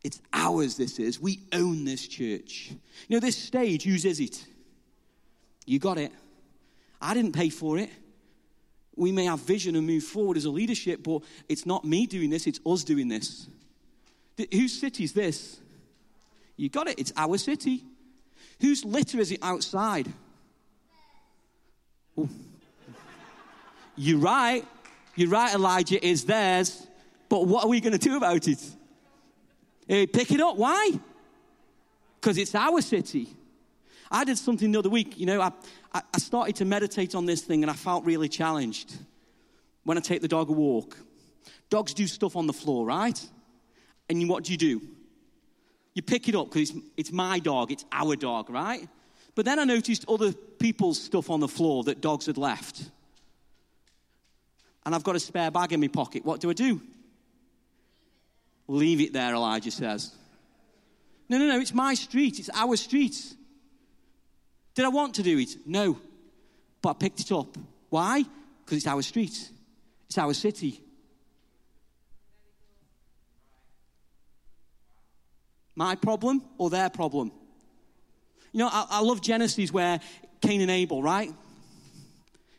It's 0.04 0.20
ours, 0.34 0.78
this 0.78 0.98
is. 0.98 1.20
We 1.20 1.42
own 1.54 1.86
this 1.86 2.08
church. 2.08 2.72
You 3.08 3.16
know, 3.16 3.20
this 3.20 3.38
stage, 3.38 3.84
whose 3.84 4.04
is 4.04 4.20
it? 4.20 4.44
You 5.68 5.78
got 5.78 6.00
it. 6.00 6.12
I 7.00 7.14
didn't 7.14 7.34
pay 7.34 7.50
for 7.50 7.78
it. 7.78 7.90
We 8.96 9.12
may 9.12 9.26
have 9.26 9.40
vision 9.40 9.76
and 9.76 9.86
move 9.86 10.04
forward 10.04 10.38
as 10.38 10.46
a 10.46 10.50
leadership, 10.50 11.04
but 11.04 11.22
it's 11.48 11.66
not 11.66 11.86
me 11.86 12.08
doing 12.08 12.30
this, 12.30 12.48
it's 12.48 12.60
us 12.66 12.84
doing 12.84 13.08
this. 13.10 13.48
Whose 14.52 14.80
city 14.80 15.04
is 15.04 15.14
this? 15.14 15.60
You 16.58 16.70
got 16.70 16.88
it, 16.88 17.00
it's 17.00 17.14
our 17.16 17.38
city. 17.38 17.84
Whose 18.60 18.84
litter 18.84 19.20
is 19.20 19.32
it 19.32 19.40
outside? 19.42 20.12
Oh. 22.18 22.30
You're 23.96 24.20
right. 24.20 24.66
You're 25.16 25.30
right, 25.30 25.54
Elijah, 25.54 26.04
is 26.06 26.26
theirs. 26.26 26.88
But 27.30 27.48
what 27.48 27.66
are 27.66 27.70
we 27.70 27.80
going 27.80 27.94
to 27.94 28.00
do 28.00 28.18
about 28.18 28.48
it? 28.48 28.60
Hey, 29.88 30.08
pick 30.08 30.32
it 30.32 30.42
up. 30.42 30.58
Why? 30.58 30.92
Because 32.20 32.38
it's 32.38 32.56
our 32.56 32.82
city. 32.82 33.36
I 34.12 34.24
did 34.26 34.38
something 34.38 34.72
the 34.72 34.80
other 34.80 34.90
week. 34.90 35.18
You 35.18 35.26
know, 35.26 35.42
I, 35.42 35.52
I 35.94 36.18
started 36.18 36.56
to 36.58 36.66
meditate 36.66 37.16
on 37.16 37.26
this 37.26 37.42
thing 37.42 37.64
and 37.64 37.72
I 37.72 37.74
felt 37.74 38.06
really 38.06 38.30
challenged 38.30 38.94
when 39.84 39.98
I 39.98 40.02
take 40.02 40.22
the 40.22 40.28
dog 40.28 40.50
a 40.50 40.54
walk. 40.54 40.98
Dogs 41.70 41.94
do 41.94 42.06
stuff 42.08 42.36
on 42.36 42.48
the 42.48 42.54
floor, 42.54 42.86
right? 42.86 43.20
And 44.10 44.28
what 44.30 44.44
do 44.44 44.52
you 44.52 44.58
do? 44.58 44.82
You 45.94 46.02
pick 46.02 46.28
it 46.28 46.36
up 46.36 46.50
because 46.50 46.70
it's, 46.70 46.80
it's 46.98 47.12
my 47.12 47.40
dog, 47.40 47.72
it's 47.72 47.86
our 47.92 48.16
dog, 48.16 48.50
right? 48.50 48.88
But 49.36 49.46
then 49.46 49.60
I 49.60 49.64
noticed 49.64 50.06
other 50.08 50.34
people's 50.34 51.02
stuff 51.02 51.30
on 51.30 51.40
the 51.40 51.48
floor 51.48 51.84
that 51.86 52.02
dogs 52.02 52.26
had 52.26 52.38
left 52.38 52.92
and 54.86 54.96
I've 54.96 55.04
got 55.04 55.16
a 55.16 55.20
spare 55.20 55.52
bag 55.52 55.74
in 55.74 55.80
my 55.80 55.88
pocket. 55.88 56.26
What 56.26 56.40
do 56.40 56.50
I 56.50 56.54
do? 56.54 56.82
Leave 58.68 59.02
it 59.02 59.14
there, 59.14 59.34
Elijah 59.34 59.72
says. 59.72 60.14
No, 61.30 61.38
no, 61.38 61.48
no, 61.48 61.60
it's 61.60 61.74
my 61.74 61.94
street. 61.94 62.40
It's 62.40 62.50
our 62.54 62.76
street. 62.76 63.36
Did 64.76 64.86
I 64.86 64.90
want 64.90 65.16
to 65.16 65.24
do 65.24 65.38
it? 65.38 65.56
No. 65.66 66.00
But 66.82 66.90
I 66.90 66.94
picked 66.94 67.20
it 67.20 67.32
up. 67.32 67.58
Why? 67.90 68.24
Because 68.64 68.78
it's 68.78 68.88
our 68.88 69.02
street, 69.02 69.50
it's 70.08 70.18
our 70.18 70.34
city. 70.34 70.82
My 75.76 75.96
problem 75.96 76.44
or 76.58 76.70
their 76.70 76.90
problem? 76.90 77.32
You 78.52 78.60
know, 78.60 78.70
I, 78.72 78.88
I 78.90 79.02
love 79.02 79.22
Genesis 79.22 79.72
where 79.72 80.00
Cain 80.42 80.62
and 80.62 80.70
Abel, 80.70 81.02
right? 81.02 81.34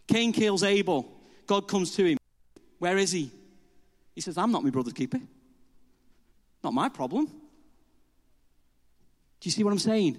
Cain 0.07 0.33
kills 0.33 0.63
Abel. 0.63 1.12
God 1.47 1.69
comes 1.69 1.95
to 1.97 2.05
him. 2.05 2.19
Where 2.79 2.99
is 2.99 3.13
he? 3.13 3.31
He 4.15 4.21
says, 4.21 4.37
I'm 4.37 4.53
not 4.53 4.65
my 4.65 4.71
brother's 4.71 4.93
keeper. 4.93 5.21
Not 6.63 6.75
my 6.75 6.89
problem. 6.89 7.27
Do 7.27 7.33
you 9.43 9.51
see 9.51 9.65
what 9.65 9.73
I'm 9.73 9.79
saying? 9.79 10.19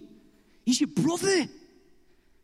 He's 0.66 0.82
your 0.82 0.90
brother. 0.90 1.48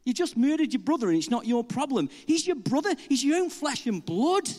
You 0.05 0.13
just 0.13 0.37
murdered 0.37 0.73
your 0.73 0.81
brother 0.81 1.09
and 1.09 1.17
it's 1.17 1.29
not 1.29 1.45
your 1.45 1.63
problem. 1.63 2.09
He's 2.25 2.47
your 2.47 2.55
brother. 2.55 2.95
He's 3.09 3.23
your 3.23 3.37
own 3.37 3.49
flesh 3.49 3.85
and 3.85 4.03
blood. 4.03 4.49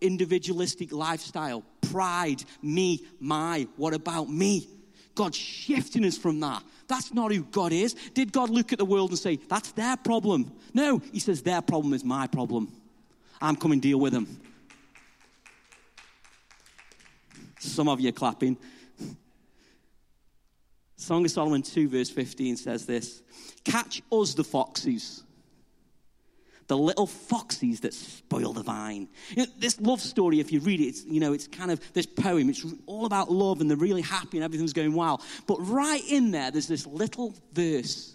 Individualistic 0.00 0.92
lifestyle, 0.92 1.62
pride, 1.80 2.42
me, 2.62 3.04
my, 3.20 3.68
what 3.76 3.94
about 3.94 4.28
me? 4.28 4.66
God's 5.14 5.36
shifting 5.36 6.04
us 6.04 6.16
from 6.16 6.40
that. 6.40 6.62
That's 6.88 7.12
not 7.12 7.32
who 7.32 7.42
God 7.44 7.72
is. 7.72 7.94
Did 8.14 8.32
God 8.32 8.50
look 8.50 8.72
at 8.72 8.78
the 8.78 8.84
world 8.84 9.10
and 9.10 9.18
say, 9.18 9.36
that's 9.36 9.72
their 9.72 9.96
problem? 9.96 10.50
No, 10.72 10.98
He 11.12 11.20
says, 11.20 11.42
their 11.42 11.60
problem 11.60 11.92
is 11.92 12.04
my 12.04 12.26
problem. 12.26 12.72
I'm 13.40 13.56
coming 13.56 13.80
deal 13.80 13.98
with 13.98 14.12
them. 14.12 14.40
Some 17.58 17.88
of 17.88 18.00
you 18.00 18.08
are 18.08 18.12
clapping. 18.12 18.56
Song 20.96 21.24
of 21.24 21.30
Solomon 21.30 21.62
2, 21.62 21.88
verse 21.88 22.10
15 22.10 22.56
says 22.56 22.86
this 22.86 23.22
Catch 23.64 24.02
us 24.12 24.34
the 24.34 24.44
foxes, 24.44 25.22
the 26.66 26.76
little 26.76 27.06
foxes 27.06 27.80
that 27.80 27.94
spoil 27.94 28.52
the 28.52 28.62
vine. 28.62 29.08
You 29.30 29.44
know, 29.44 29.52
this 29.58 29.80
love 29.80 30.00
story, 30.00 30.40
if 30.40 30.52
you 30.52 30.60
read 30.60 30.80
it, 30.80 30.84
it's, 30.84 31.04
you 31.04 31.20
know, 31.20 31.32
it's 31.32 31.46
kind 31.46 31.70
of 31.70 31.80
this 31.94 32.06
poem. 32.06 32.50
It's 32.50 32.64
all 32.86 33.06
about 33.06 33.30
love 33.30 33.60
and 33.60 33.70
they're 33.70 33.78
really 33.78 34.02
happy 34.02 34.36
and 34.36 34.44
everything's 34.44 34.74
going 34.74 34.94
well. 34.94 35.22
But 35.46 35.56
right 35.60 36.02
in 36.08 36.30
there, 36.30 36.50
there's 36.50 36.68
this 36.68 36.86
little 36.86 37.34
verse. 37.52 38.14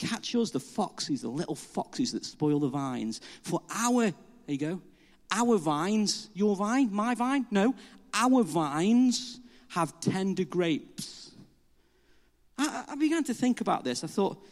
Catch 0.00 0.34
us, 0.34 0.50
the 0.50 0.60
foxes, 0.60 1.20
the 1.20 1.28
little 1.28 1.54
foxes 1.54 2.12
that 2.12 2.24
spoil 2.24 2.58
the 2.58 2.68
vines. 2.68 3.20
For 3.42 3.60
our, 3.70 4.04
there 4.04 4.14
you 4.48 4.58
go, 4.58 4.82
our 5.30 5.58
vines, 5.58 6.30
your 6.32 6.56
vine, 6.56 6.90
my 6.90 7.14
vine, 7.14 7.46
no, 7.50 7.74
our 8.14 8.42
vines 8.42 9.40
have 9.68 10.00
tender 10.00 10.44
grapes. 10.44 11.32
I, 12.56 12.84
I 12.88 12.94
began 12.96 13.24
to 13.24 13.34
think 13.34 13.60
about 13.60 13.84
this. 13.84 14.02
I 14.02 14.06
thought, 14.06 14.42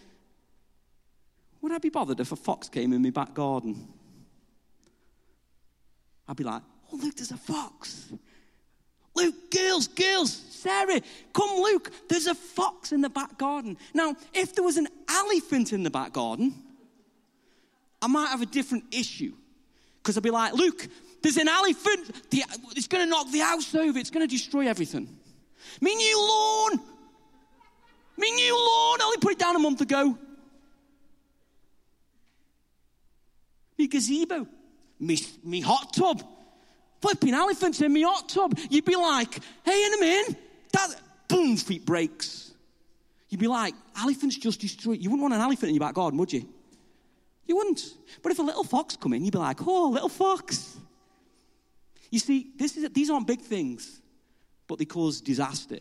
would 1.62 1.72
I 1.72 1.78
be 1.78 1.88
bothered 1.88 2.20
if 2.20 2.30
a 2.30 2.36
fox 2.36 2.68
came 2.68 2.92
in 2.92 3.02
my 3.02 3.10
back 3.10 3.32
garden? 3.32 3.88
I'd 6.28 6.36
be 6.36 6.44
like, 6.44 6.62
oh, 6.92 6.96
look, 6.96 7.16
there's 7.16 7.30
a 7.30 7.38
fox. 7.38 8.12
Luke, 9.18 9.50
girls, 9.50 9.88
girls, 9.88 10.32
Sarah, 10.32 11.00
come, 11.32 11.60
Luke, 11.60 11.90
there's 12.08 12.26
a 12.26 12.34
fox 12.34 12.92
in 12.92 13.00
the 13.00 13.10
back 13.10 13.38
garden. 13.38 13.76
Now, 13.94 14.16
if 14.34 14.54
there 14.54 14.64
was 14.64 14.76
an 14.76 14.88
elephant 15.08 15.72
in 15.72 15.82
the 15.82 15.90
back 15.90 16.12
garden, 16.12 16.54
I 18.00 18.06
might 18.06 18.28
have 18.28 18.42
a 18.42 18.46
different 18.46 18.84
issue. 18.92 19.32
Because 20.02 20.16
I'd 20.16 20.22
be 20.22 20.30
like, 20.30 20.54
Luke, 20.54 20.86
there's 21.22 21.36
an 21.36 21.48
elephant. 21.48 22.10
it's 22.76 22.86
going 22.86 23.04
to 23.04 23.10
knock 23.10 23.30
the 23.30 23.40
house 23.40 23.74
over. 23.74 23.98
It's 23.98 24.10
going 24.10 24.26
to 24.26 24.30
destroy 24.30 24.68
everything. 24.68 25.08
Me 25.80 25.94
new 25.94 26.18
lawn. 26.18 26.80
Me 28.16 28.30
new 28.30 28.54
lawn. 28.54 29.00
I 29.00 29.04
only 29.04 29.18
put 29.18 29.32
it 29.32 29.38
down 29.38 29.56
a 29.56 29.58
month 29.58 29.80
ago. 29.80 30.16
me 33.78 33.86
gazebo, 33.86 34.46
me, 34.98 35.18
me 35.44 35.60
hot 35.60 35.92
tub. 35.92 36.22
Flipping 37.00 37.34
elephants 37.34 37.80
in 37.80 37.92
me 37.92 38.02
hot 38.02 38.28
tub. 38.28 38.58
You'd 38.70 38.84
be 38.84 38.96
like, 38.96 39.38
hey, 39.64 39.86
in 39.86 39.94
a 39.94 40.00
minute, 40.00 40.36
that, 40.72 40.94
boom, 41.28 41.56
feet 41.56 41.86
breaks. 41.86 42.52
You'd 43.28 43.40
be 43.40 43.46
like, 43.46 43.74
elephants 43.96 44.36
just 44.36 44.60
destroy. 44.60 44.94
You 44.94 45.10
wouldn't 45.10 45.22
want 45.22 45.34
an 45.34 45.40
elephant 45.40 45.68
in 45.68 45.74
your 45.74 45.80
back 45.80 45.94
garden, 45.94 46.18
would 46.18 46.32
you? 46.32 46.48
You 47.46 47.56
wouldn't. 47.56 47.94
But 48.22 48.32
if 48.32 48.38
a 48.38 48.42
little 48.42 48.64
fox 48.64 48.96
come 48.96 49.12
in, 49.12 49.24
you'd 49.24 49.32
be 49.32 49.38
like, 49.38 49.66
oh, 49.66 49.90
little 49.90 50.08
fox. 50.08 50.76
You 52.10 52.18
see, 52.18 52.50
this 52.56 52.76
is, 52.76 52.88
these 52.90 53.10
aren't 53.10 53.26
big 53.26 53.40
things, 53.40 54.00
but 54.66 54.78
they 54.78 54.84
cause 54.84 55.20
disaster. 55.20 55.78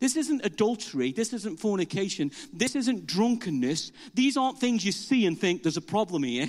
This 0.00 0.16
isn't 0.16 0.44
adultery. 0.44 1.12
This 1.12 1.32
isn't 1.32 1.58
fornication. 1.58 2.30
This 2.52 2.76
isn't 2.76 3.06
drunkenness. 3.06 3.90
These 4.14 4.36
aren't 4.36 4.58
things 4.58 4.84
you 4.84 4.92
see 4.92 5.26
and 5.26 5.38
think 5.38 5.62
there's 5.62 5.76
a 5.76 5.82
problem 5.82 6.22
here 6.22 6.48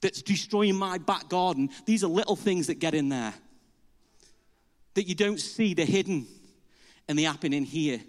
that's 0.00 0.22
destroying 0.22 0.76
my 0.76 0.98
back 0.98 1.28
garden. 1.28 1.70
These 1.84 2.04
are 2.04 2.08
little 2.08 2.36
things 2.36 2.66
that 2.68 2.78
get 2.78 2.94
in 2.94 3.08
there 3.08 3.34
that 4.94 5.08
you 5.08 5.14
don't 5.14 5.40
see. 5.40 5.74
They're 5.74 5.86
hidden 5.86 6.26
and 7.08 7.18
they 7.18 7.22
happen 7.22 7.52
in 7.52 7.64
here. 7.64 8.00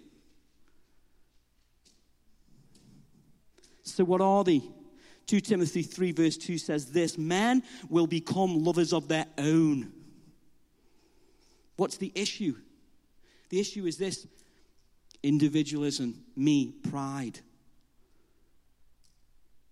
So, 3.83 4.03
what 4.03 4.21
are 4.21 4.43
they? 4.43 4.61
2 5.27 5.41
Timothy 5.41 5.83
3, 5.83 6.11
verse 6.11 6.37
2 6.37 6.57
says 6.57 6.91
this 6.91 7.17
Men 7.17 7.63
will 7.89 8.07
become 8.07 8.63
lovers 8.63 8.93
of 8.93 9.07
their 9.07 9.25
own. 9.37 9.91
What's 11.77 11.97
the 11.97 12.11
issue? 12.15 12.55
The 13.49 13.59
issue 13.59 13.85
is 13.85 13.97
this 13.97 14.27
individualism, 15.23 16.23
me, 16.35 16.73
pride. 16.89 17.39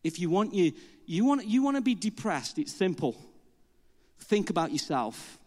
If 0.09 0.17
you 0.17 0.31
want 0.31 0.55
you, 0.55 0.73
you 1.05 1.23
want, 1.23 1.45
you 1.45 1.61
want 1.61 1.77
to 1.77 1.83
be 1.83 1.93
depressed, 1.93 2.57
it's 2.57 2.73
simple. 2.73 3.15
Think 4.21 4.49
about 4.49 4.71
yourself. 4.71 5.37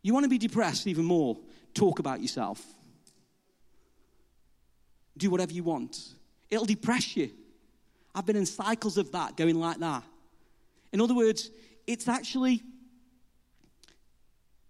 You 0.00 0.14
want 0.14 0.24
to 0.24 0.30
be 0.30 0.38
depressed 0.38 0.86
even 0.86 1.04
more, 1.04 1.36
talk 1.74 1.98
about 1.98 2.22
yourself. 2.22 2.64
Do 5.18 5.28
whatever 5.28 5.52
you 5.52 5.62
want. 5.62 5.94
It'll 6.48 6.64
depress 6.64 7.18
you. 7.18 7.32
I've 8.14 8.24
been 8.24 8.36
in 8.36 8.46
cycles 8.46 8.96
of 8.96 9.12
that, 9.12 9.36
going 9.36 9.60
like 9.60 9.78
that. 9.80 10.02
In 10.90 11.02
other 11.02 11.14
words, 11.14 11.50
it's 11.86 12.08
actually 12.08 12.62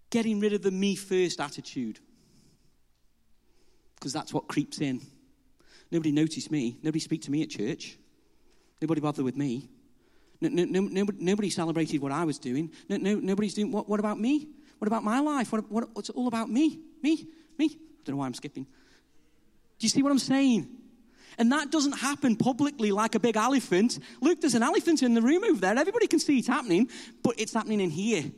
getting 0.09 0.41
rid 0.41 0.51
of 0.51 0.63
the 0.63 0.71
me 0.71 0.97
first 0.97 1.39
attitude. 1.39 2.01
Because 3.95 4.11
that's 4.11 4.33
what 4.33 4.49
creeps 4.49 4.81
in. 4.81 4.99
Nobody 5.91 6.11
noticed 6.11 6.51
me. 6.51 6.77
Nobody 6.81 6.99
speak 6.99 7.21
to 7.23 7.31
me 7.31 7.43
at 7.43 7.49
church. 7.49 7.97
Nobody 8.81 9.01
bothered 9.01 9.25
with 9.25 9.35
me. 9.35 9.69
No, 10.39 10.49
no, 10.49 10.63
no, 10.63 10.81
nobody, 10.81 11.17
nobody, 11.21 11.49
celebrated 11.49 12.01
what 12.01 12.11
I 12.11 12.25
was 12.25 12.39
doing. 12.39 12.71
No, 12.89 12.97
no, 12.97 13.15
nobody's 13.15 13.53
doing, 13.53 13.71
what, 13.71 13.87
what 13.87 13.99
about 13.99 14.19
me? 14.19 14.47
What 14.79 14.87
about 14.87 15.03
my 15.03 15.19
life? 15.19 15.51
What, 15.51 15.69
what, 15.71 15.89
what's 15.93 16.09
all 16.09 16.27
about 16.27 16.49
me? 16.49 16.79
Me? 17.03 17.27
Me? 17.59 17.65
I 17.65 17.77
don't 18.05 18.15
know 18.15 18.19
why 18.19 18.25
I'm 18.25 18.33
skipping. 18.33 18.63
Do 18.63 19.85
you 19.85 19.89
see 19.89 20.01
what 20.01 20.11
I'm 20.11 20.19
saying? 20.19 20.67
And 21.37 21.51
that 21.51 21.71
doesn't 21.71 21.93
happen 21.93 22.35
publicly 22.35 22.91
like 22.91 23.15
a 23.15 23.19
big 23.19 23.37
elephant. 23.37 23.99
Look, 24.19 24.41
there's 24.41 24.55
an 24.55 24.63
elephant 24.63 25.03
in 25.03 25.13
the 25.13 25.21
room 25.21 25.43
over 25.43 25.59
there. 25.59 25.77
Everybody 25.77 26.07
can 26.07 26.19
see 26.19 26.39
it 26.39 26.47
happening, 26.47 26.89
but 27.21 27.39
it's 27.39 27.53
happening 27.53 27.81
in 27.81 27.89
here. 27.89 28.31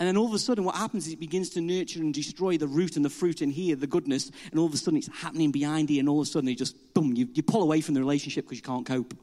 And 0.00 0.08
then 0.08 0.16
all 0.16 0.26
of 0.26 0.32
a 0.32 0.38
sudden, 0.38 0.64
what 0.64 0.76
happens 0.76 1.06
is 1.06 1.12
it 1.12 1.20
begins 1.20 1.50
to 1.50 1.60
nurture 1.60 2.00
and 2.00 2.12
destroy 2.12 2.56
the 2.56 2.66
root 2.66 2.96
and 2.96 3.04
the 3.04 3.10
fruit 3.10 3.42
in 3.42 3.50
here, 3.50 3.76
the 3.76 3.86
goodness. 3.86 4.30
And 4.50 4.58
all 4.58 4.64
of 4.64 4.72
a 4.72 4.78
sudden, 4.78 4.96
it's 4.96 5.10
happening 5.18 5.52
behind 5.52 5.90
you. 5.90 6.00
And 6.00 6.08
all 6.08 6.22
of 6.22 6.26
a 6.26 6.30
sudden, 6.30 6.48
you 6.48 6.56
just, 6.56 6.94
boom, 6.94 7.12
you, 7.14 7.28
you 7.34 7.42
pull 7.42 7.62
away 7.62 7.82
from 7.82 7.92
the 7.92 8.00
relationship 8.00 8.46
because 8.46 8.56
you 8.56 8.62
can't 8.62 8.86
cope. 8.86 9.14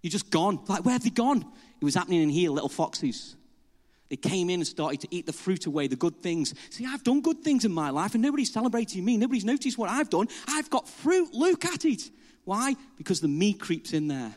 You're 0.00 0.10
just 0.10 0.30
gone. 0.30 0.58
Like, 0.68 0.86
where 0.86 0.94
have 0.94 1.04
they 1.04 1.10
gone? 1.10 1.44
It 1.80 1.84
was 1.84 1.94
happening 1.94 2.22
in 2.22 2.30
here, 2.30 2.50
little 2.50 2.70
foxes. 2.70 3.36
They 4.08 4.16
came 4.16 4.48
in 4.48 4.60
and 4.60 4.66
started 4.66 5.00
to 5.02 5.08
eat 5.10 5.26
the 5.26 5.34
fruit 5.34 5.66
away, 5.66 5.86
the 5.86 5.96
good 5.96 6.22
things. 6.22 6.54
See, 6.70 6.86
I've 6.86 7.04
done 7.04 7.20
good 7.20 7.42
things 7.42 7.66
in 7.66 7.72
my 7.72 7.90
life, 7.90 8.14
and 8.14 8.22
nobody's 8.22 8.52
celebrating 8.52 9.04
me. 9.04 9.18
Nobody's 9.18 9.44
noticed 9.44 9.76
what 9.76 9.90
I've 9.90 10.08
done. 10.08 10.28
I've 10.48 10.70
got 10.70 10.88
fruit. 10.88 11.34
Look 11.34 11.66
at 11.66 11.84
it. 11.84 12.10
Why? 12.44 12.74
Because 12.96 13.20
the 13.20 13.28
me 13.28 13.52
creeps 13.52 13.92
in 13.92 14.08
there. 14.08 14.34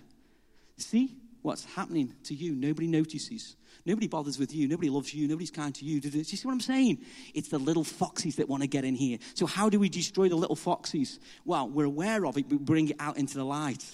See 0.78 1.16
what's 1.42 1.64
happening 1.64 2.14
to 2.26 2.34
you. 2.34 2.54
Nobody 2.54 2.88
notices. 2.88 3.56
Nobody 3.86 4.08
bothers 4.08 4.40
with 4.40 4.54
you. 4.54 4.68
Nobody 4.68 4.90
loves 4.90 5.14
you. 5.14 5.28
Nobody's 5.28 5.52
kind 5.52 5.74
to 5.76 5.86
you. 5.86 6.02
Do 6.02 6.10
you 6.10 6.24
see 6.24 6.48
what 6.48 6.54
I'm 6.54 6.60
saying? 6.60 7.06
It's 7.36 7.50
the 7.50 7.60
little 7.60 7.84
foxes 7.84 8.38
that 8.38 8.50
want 8.50 8.64
to 8.64 8.68
get 8.68 8.84
in 8.84 8.96
here. 8.96 9.20
So, 9.36 9.46
how 9.46 9.70
do 9.70 9.80
we 9.80 9.90
destroy 9.90 10.28
the 10.28 10.36
little 10.36 10.56
foxes? 10.56 11.20
Well, 11.46 11.70
we're 11.70 11.86
aware 11.86 12.26
of 12.26 12.38
it, 12.38 12.50
but 12.50 12.60
bring 12.60 12.90
it 12.90 12.96
out 13.00 13.18
into 13.18 13.38
the 13.38 13.46
light. 13.46 13.86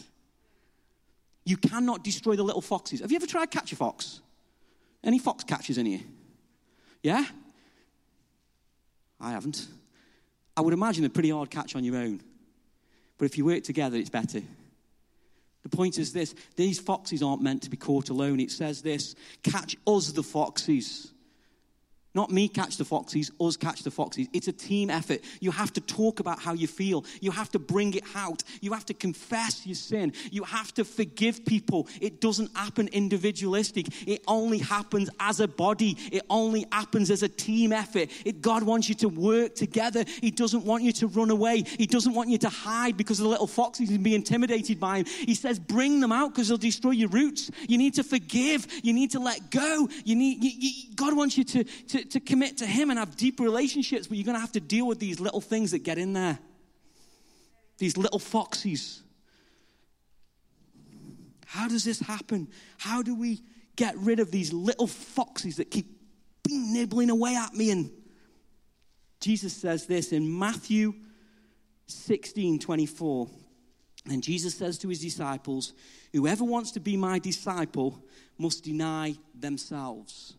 You 1.43 1.57
cannot 1.57 2.03
destroy 2.03 2.35
the 2.35 2.43
little 2.43 2.61
foxes. 2.61 3.01
Have 3.01 3.11
you 3.11 3.17
ever 3.17 3.27
tried 3.27 3.51
catch 3.51 3.73
a 3.73 3.75
fox? 3.75 4.21
Any 5.03 5.19
fox 5.19 5.43
catchers 5.43 5.77
in 5.77 5.85
here? 5.85 6.01
Yeah? 7.03 7.25
I 9.19 9.31
haven't. 9.31 9.67
I 10.55 10.61
would 10.61 10.73
imagine 10.73 11.03
a 11.03 11.09
pretty 11.09 11.31
hard 11.31 11.49
catch 11.49 11.75
on 11.75 11.83
your 11.83 11.97
own. 11.97 12.21
But 13.17 13.25
if 13.25 13.37
you 13.37 13.45
work 13.45 13.63
together, 13.63 13.97
it's 13.97 14.09
better. 14.09 14.41
The 15.63 15.69
point 15.69 15.97
is 15.97 16.13
this 16.13 16.33
these 16.55 16.79
foxes 16.79 17.21
aren't 17.21 17.41
meant 17.41 17.63
to 17.63 17.69
be 17.69 17.77
caught 17.77 18.09
alone. 18.09 18.39
It 18.39 18.51
says 18.51 18.81
this 18.81 19.15
catch 19.43 19.75
us, 19.85 20.11
the 20.11 20.23
foxes. 20.23 21.13
Not 22.13 22.29
me 22.29 22.49
catch 22.49 22.75
the 22.75 22.83
foxes, 22.83 23.31
us 23.39 23.55
catch 23.55 23.83
the 23.83 23.91
foxes. 23.91 24.27
It's 24.33 24.49
a 24.49 24.51
team 24.51 24.89
effort. 24.89 25.21
You 25.39 25.51
have 25.51 25.71
to 25.73 25.81
talk 25.81 26.19
about 26.19 26.39
how 26.39 26.53
you 26.53 26.67
feel. 26.67 27.05
You 27.21 27.31
have 27.31 27.49
to 27.51 27.59
bring 27.59 27.93
it 27.93 28.03
out. 28.15 28.43
You 28.59 28.73
have 28.73 28.85
to 28.87 28.93
confess 28.93 29.65
your 29.65 29.75
sin. 29.75 30.11
You 30.29 30.43
have 30.43 30.73
to 30.73 30.83
forgive 30.83 31.45
people. 31.45 31.87
It 32.01 32.19
doesn't 32.19 32.55
happen 32.55 32.89
individualistic. 32.89 33.87
It 34.05 34.23
only 34.27 34.57
happens 34.57 35.09
as 35.21 35.39
a 35.39 35.47
body. 35.47 35.97
It 36.11 36.23
only 36.29 36.65
happens 36.71 37.11
as 37.11 37.23
a 37.23 37.29
team 37.29 37.71
effort. 37.71 38.09
It, 38.25 38.41
God 38.41 38.63
wants 38.63 38.89
you 38.89 38.95
to 38.95 39.07
work 39.07 39.55
together. 39.55 40.03
He 40.19 40.31
doesn't 40.31 40.65
want 40.65 40.83
you 40.83 40.91
to 40.93 41.07
run 41.07 41.29
away. 41.29 41.63
He 41.77 41.87
doesn't 41.87 42.13
want 42.13 42.29
you 42.29 42.37
to 42.39 42.49
hide 42.49 42.97
because 42.97 43.19
of 43.21 43.23
the 43.23 43.29
little 43.29 43.47
foxes 43.47 43.89
and 43.89 44.03
be 44.03 44.15
intimidated 44.15 44.81
by 44.81 44.97
him. 44.97 45.05
He 45.05 45.33
says, 45.33 45.59
bring 45.59 46.01
them 46.01 46.11
out 46.11 46.33
because 46.33 46.49
they'll 46.49 46.57
destroy 46.57 46.91
your 46.91 47.09
roots. 47.09 47.49
You 47.69 47.77
need 47.77 47.93
to 47.93 48.03
forgive. 48.03 48.67
You 48.83 48.91
need 48.91 49.11
to 49.11 49.19
let 49.19 49.49
go. 49.49 49.87
You 50.03 50.17
need, 50.17 50.43
you, 50.43 50.51
you, 50.53 50.95
God 50.95 51.15
wants 51.15 51.37
you 51.37 51.45
to, 51.45 51.63
to 51.63 52.00
to, 52.05 52.19
commit 52.19 52.57
to 52.57 52.65
Him 52.65 52.89
and 52.89 52.99
have 52.99 53.15
deep 53.15 53.39
relationships, 53.39 54.07
but 54.07 54.17
you're 54.17 54.25
going 54.25 54.35
to 54.35 54.41
have 54.41 54.51
to 54.53 54.59
deal 54.59 54.87
with 54.87 54.99
these 54.99 55.19
little 55.19 55.41
things 55.41 55.71
that 55.71 55.79
get 55.79 55.97
in 55.97 56.13
there. 56.13 56.39
These 57.77 57.97
little 57.97 58.19
foxes. 58.19 59.01
How 61.45 61.67
does 61.67 61.83
this 61.83 61.99
happen? 61.99 62.49
How 62.77 63.01
do 63.01 63.15
we 63.15 63.41
get 63.75 63.97
rid 63.97 64.19
of 64.19 64.31
these 64.31 64.53
little 64.53 64.87
foxes 64.87 65.57
that 65.57 65.71
keep 65.71 65.87
nibbling 66.49 67.09
away 67.09 67.35
at 67.35 67.53
me? 67.53 67.71
And 67.71 67.91
Jesus 69.19 69.53
says 69.53 69.85
this 69.85 70.11
in 70.11 70.37
Matthew 70.37 70.93
16 71.87 72.59
24. 72.59 73.27
And 74.09 74.23
Jesus 74.23 74.55
says 74.55 74.77
to 74.79 74.87
his 74.87 74.99
disciples, 74.99 75.73
Whoever 76.13 76.43
wants 76.43 76.71
to 76.71 76.79
be 76.79 76.97
my 76.97 77.19
disciple 77.19 78.03
must 78.37 78.63
deny 78.63 79.15
themselves 79.37 80.35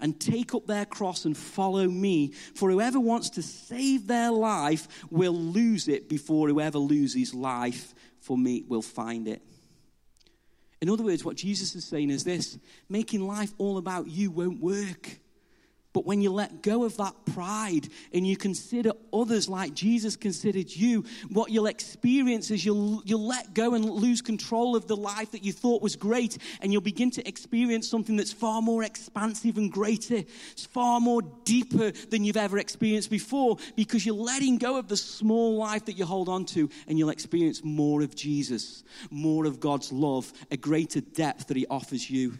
and 0.00 0.20
take 0.20 0.54
up 0.54 0.66
their 0.66 0.84
cross 0.84 1.24
and 1.24 1.36
follow 1.36 1.88
me. 1.88 2.32
For 2.54 2.70
whoever 2.70 3.00
wants 3.00 3.30
to 3.30 3.42
save 3.42 4.06
their 4.06 4.30
life 4.30 4.88
will 5.10 5.34
lose 5.34 5.88
it 5.88 6.08
before 6.08 6.48
whoever 6.48 6.78
loses 6.78 7.34
life 7.34 7.94
for 8.20 8.38
me 8.38 8.64
will 8.66 8.82
find 8.82 9.28
it. 9.28 9.42
In 10.80 10.90
other 10.90 11.04
words, 11.04 11.24
what 11.24 11.36
Jesus 11.36 11.74
is 11.74 11.84
saying 11.84 12.10
is 12.10 12.24
this 12.24 12.58
making 12.88 13.26
life 13.26 13.52
all 13.58 13.78
about 13.78 14.08
you 14.08 14.30
won't 14.30 14.60
work. 14.60 15.18
But 15.94 16.04
when 16.04 16.20
you 16.20 16.32
let 16.32 16.60
go 16.60 16.84
of 16.84 16.96
that 16.96 17.14
pride 17.32 17.88
and 18.12 18.26
you 18.26 18.36
consider 18.36 18.90
others 19.12 19.48
like 19.48 19.74
Jesus 19.74 20.16
considered 20.16 20.68
you, 20.74 21.04
what 21.30 21.52
you'll 21.52 21.68
experience 21.68 22.50
is 22.50 22.64
you'll, 22.64 23.00
you'll 23.04 23.26
let 23.26 23.54
go 23.54 23.74
and 23.74 23.88
lose 23.88 24.20
control 24.20 24.74
of 24.74 24.88
the 24.88 24.96
life 24.96 25.30
that 25.30 25.44
you 25.44 25.52
thought 25.52 25.82
was 25.82 25.94
great, 25.94 26.36
and 26.60 26.72
you'll 26.72 26.82
begin 26.82 27.12
to 27.12 27.26
experience 27.26 27.88
something 27.88 28.16
that's 28.16 28.32
far 28.32 28.60
more 28.60 28.82
expansive 28.82 29.56
and 29.56 29.70
greater. 29.70 30.16
It's 30.16 30.66
far 30.66 30.98
more 30.98 31.22
deeper 31.44 31.92
than 31.92 32.24
you've 32.24 32.36
ever 32.36 32.58
experienced 32.58 33.08
before 33.08 33.58
because 33.76 34.04
you're 34.04 34.16
letting 34.16 34.58
go 34.58 34.76
of 34.76 34.88
the 34.88 34.96
small 34.96 35.56
life 35.56 35.84
that 35.84 35.92
you 35.92 36.06
hold 36.06 36.28
on 36.28 36.44
to, 36.46 36.68
and 36.88 36.98
you'll 36.98 37.10
experience 37.10 37.62
more 37.62 38.02
of 38.02 38.16
Jesus, 38.16 38.82
more 39.12 39.46
of 39.46 39.60
God's 39.60 39.92
love, 39.92 40.32
a 40.50 40.56
greater 40.56 41.00
depth 41.00 41.46
that 41.46 41.56
He 41.56 41.68
offers 41.68 42.10
you. 42.10 42.36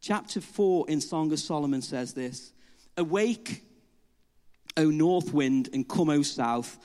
Chapter 0.00 0.40
4 0.40 0.88
in 0.88 1.00
Song 1.00 1.30
of 1.32 1.38
Solomon 1.38 1.82
says 1.82 2.14
this 2.14 2.52
Awake, 2.96 3.62
O 4.76 4.86
north 4.86 5.32
wind, 5.32 5.68
and 5.72 5.86
come, 5.88 6.08
O 6.08 6.22
south, 6.22 6.78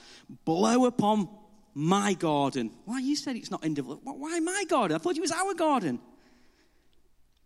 blow 0.43 0.85
upon 0.85 1.29
my 1.73 2.13
garden. 2.13 2.71
Why, 2.85 2.99
you 2.99 3.15
said 3.15 3.35
it's 3.35 3.51
not 3.51 3.63
individual. 3.63 3.99
Why 4.03 4.39
my 4.39 4.65
garden? 4.67 4.95
I 4.95 4.97
thought 4.97 5.17
it 5.17 5.21
was 5.21 5.31
our 5.31 5.53
garden. 5.53 5.99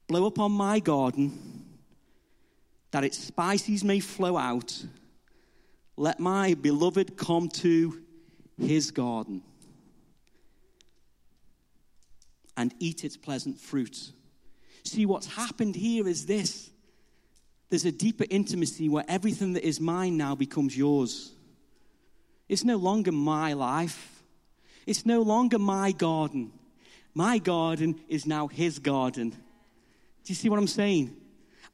Blow 0.07 0.25
upon 0.25 0.51
my 0.51 0.79
garden, 0.79 1.67
that 2.91 3.03
its 3.03 3.19
spices 3.19 3.83
may 3.83 3.99
flow 3.99 4.37
out. 4.37 4.85
Let 5.97 6.19
my 6.19 6.55
beloved 6.55 7.15
come 7.15 7.49
to 7.49 8.01
his 8.57 8.89
garden 8.89 9.43
and 12.57 12.73
eat 12.79 13.03
its 13.03 13.17
pleasant 13.17 13.59
fruit. 13.59 14.11
See, 14.89 15.05
what's 15.05 15.27
happened 15.27 15.75
here 15.75 16.07
is 16.07 16.25
this 16.25 16.71
there's 17.69 17.85
a 17.85 17.91
deeper 17.91 18.25
intimacy 18.27 18.89
where 18.89 19.05
everything 19.07 19.53
that 19.53 19.63
is 19.63 19.79
mine 19.79 20.17
now 20.17 20.33
becomes 20.33 20.75
yours. 20.75 21.31
It's 22.47 22.63
no 22.63 22.77
longer 22.77 23.11
my 23.11 23.53
life, 23.53 24.23
it's 24.87 25.05
no 25.05 25.21
longer 25.21 25.59
my 25.59 25.91
garden. 25.91 26.51
My 27.13 27.37
garden 27.37 27.99
is 28.07 28.25
now 28.25 28.47
his 28.47 28.79
garden. 28.79 29.29
Do 29.29 29.37
you 30.25 30.35
see 30.35 30.49
what 30.49 30.57
I'm 30.57 30.67
saying? 30.67 31.15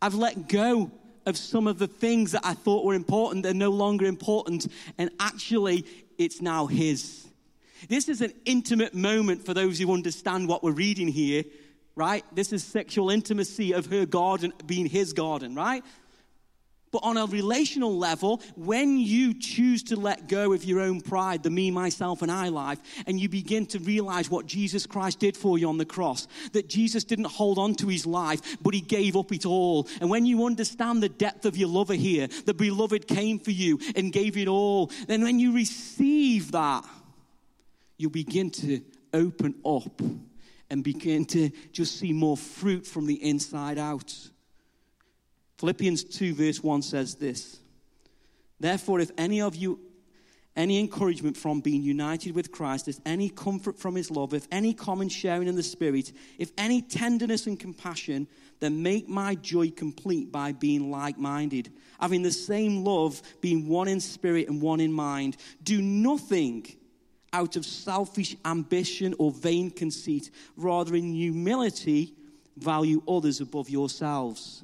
I've 0.02 0.16
let 0.16 0.50
go 0.50 0.92
of 1.26 1.38
some 1.38 1.68
of 1.68 1.80
the 1.80 1.88
things 1.88 2.34
that 2.34 2.46
I 2.46 2.54
thought 2.54 2.84
were 2.84 2.96
important, 2.96 3.44
they're 3.44 3.54
no 3.54 3.72
longer 3.72 4.06
important, 4.06 4.68
and 4.98 5.10
actually, 5.22 5.86
it's 6.18 6.42
now 6.42 6.68
his. 6.68 7.28
This 7.88 8.10
is 8.10 8.20
an 8.20 8.34
intimate 8.44 8.94
moment 8.94 9.46
for 9.46 9.54
those 9.54 9.80
who 9.80 9.94
understand 9.94 10.50
what 10.50 10.64
we're 10.64 10.72
reading 10.72 11.08
here 11.08 11.46
right? 11.96 12.24
This 12.34 12.52
is 12.52 12.64
sexual 12.64 13.10
intimacy 13.10 13.74
of 13.74 13.88
her 13.88 14.06
garden 14.06 14.54
being 14.66 14.86
his 14.86 15.14
garden, 15.14 15.56
right? 15.56 15.84
But 16.96 17.04
on 17.04 17.18
a 17.18 17.26
relational 17.26 17.98
level, 17.98 18.42
when 18.56 18.98
you 18.98 19.34
choose 19.34 19.84
to 19.84 19.98
let 19.98 20.30
go 20.30 20.54
of 20.54 20.64
your 20.64 20.80
own 20.80 21.02
pride, 21.02 21.44
the 21.44 21.50
me, 21.50 21.70
myself, 21.70 22.22
and 22.22 22.32
I 22.32 22.48
life, 22.48 22.80
and 23.06 23.20
you 23.20 23.28
begin 23.28 23.66
to 23.68 23.80
realize 23.80 24.30
what 24.30 24.46
Jesus 24.46 24.86
Christ 24.86 25.20
did 25.20 25.36
for 25.36 25.58
you 25.58 25.68
on 25.68 25.78
the 25.78 25.86
cross, 25.86 26.26
that 26.54 26.70
Jesus 26.70 27.04
didn't 27.04 27.28
hold 27.28 27.58
on 27.58 27.76
to 27.76 27.90
his 27.90 28.06
life, 28.06 28.58
but 28.62 28.74
he 28.74 28.80
gave 28.80 29.18
up 29.18 29.34
it 29.34 29.46
all. 29.46 29.90
And 30.00 30.10
when 30.10 30.26
you 30.26 30.46
understand 30.46 31.04
the 31.04 31.10
depth 31.10 31.46
of 31.46 31.58
your 31.58 31.68
lover 31.68 31.96
here, 31.96 32.30
the 32.46 32.54
beloved 32.54 33.10
came 33.10 33.40
for 33.40 33.52
you 33.52 33.78
and 33.94 34.14
gave 34.14 34.38
it 34.38 34.48
all, 34.48 34.90
then 35.08 35.22
when 35.22 35.38
you 35.38 35.54
receive 35.54 36.54
that, 36.54 36.86
you 37.98 38.10
begin 38.10 38.52
to 38.52 38.80
open 39.14 39.56
up 39.66 40.02
and 40.70 40.84
begin 40.84 41.26
to 41.26 41.50
just 41.72 42.00
see 42.00 42.14
more 42.14 42.38
fruit 42.38 42.86
from 42.86 43.06
the 43.06 43.16
inside 43.24 43.78
out. 43.78 44.14
Philippians 45.58 46.04
2, 46.04 46.34
verse 46.34 46.64
1 46.64 46.82
says 46.82 47.16
this 47.16 47.60
Therefore, 48.60 49.00
if 49.00 49.12
any 49.18 49.42
of 49.42 49.56
you 49.56 49.80
any 50.56 50.80
encouragement 50.80 51.36
from 51.36 51.60
being 51.60 51.82
united 51.82 52.34
with 52.34 52.52
Christ, 52.52 52.88
if 52.88 53.00
any 53.06 53.30
comfort 53.30 53.78
from 53.78 53.96
his 53.96 54.10
love, 54.10 54.34
if 54.34 54.48
any 54.52 54.74
common 54.74 55.10
sharing 55.10 55.48
in 55.48 55.56
the 55.56 55.64
Spirit, 55.64 56.14
if 56.38 56.52
any 56.58 56.82
tenderness 56.82 57.46
and 57.46 57.60
compassion, 57.60 58.28
then 58.60 58.82
make 58.82 59.10
my 59.10 59.36
joy 59.36 59.70
complete 59.70 60.32
by 60.32 60.54
being 60.54 60.90
like 60.90 61.18
minded, 61.18 61.72
having 62.00 62.22
the 62.22 62.32
same 62.32 62.86
love, 62.86 63.22
being 63.42 63.68
one 63.68 63.90
in 63.90 64.00
spirit 64.00 64.48
and 64.48 64.62
one 64.62 64.80
in 64.80 64.94
mind. 64.94 65.36
Do 65.62 65.82
nothing 65.82 66.66
out 67.36 67.58
of 67.58 67.66
selfish 67.66 68.38
ambition 68.46 69.14
or 69.20 69.30
vain 69.30 69.70
conceit. 69.70 70.32
Rather, 70.56 70.96
in 70.96 71.14
humility, 71.14 72.14
value 72.56 73.02
others 73.08 73.42
above 73.42 73.70
yourselves. 73.70 74.64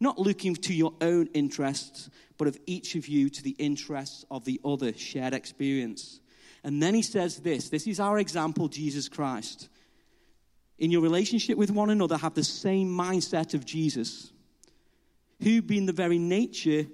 Not 0.00 0.18
looking 0.18 0.56
to 0.56 0.74
your 0.74 0.92
own 1.00 1.28
interests, 1.32 2.10
but 2.36 2.48
of 2.48 2.58
each 2.66 2.96
of 2.96 3.06
you 3.06 3.30
to 3.30 3.42
the 3.42 3.54
interests 3.58 4.24
of 4.32 4.44
the 4.44 4.60
other, 4.64 4.92
shared 4.92 5.32
experience. 5.32 6.18
And 6.64 6.82
then 6.82 6.92
he 6.92 7.02
says 7.02 7.38
this 7.38 7.68
this 7.68 7.86
is 7.86 8.00
our 8.00 8.18
example, 8.18 8.66
Jesus 8.66 9.08
Christ. 9.08 9.68
In 10.78 10.90
your 10.90 11.02
relationship 11.02 11.56
with 11.56 11.70
one 11.70 11.90
another, 11.90 12.16
have 12.16 12.34
the 12.34 12.44
same 12.44 12.88
mindset 12.88 13.54
of 13.54 13.64
Jesus, 13.64 14.32
who, 15.40 15.62
being 15.62 15.86
the 15.86 15.92
very 15.92 16.18
nature 16.18 16.86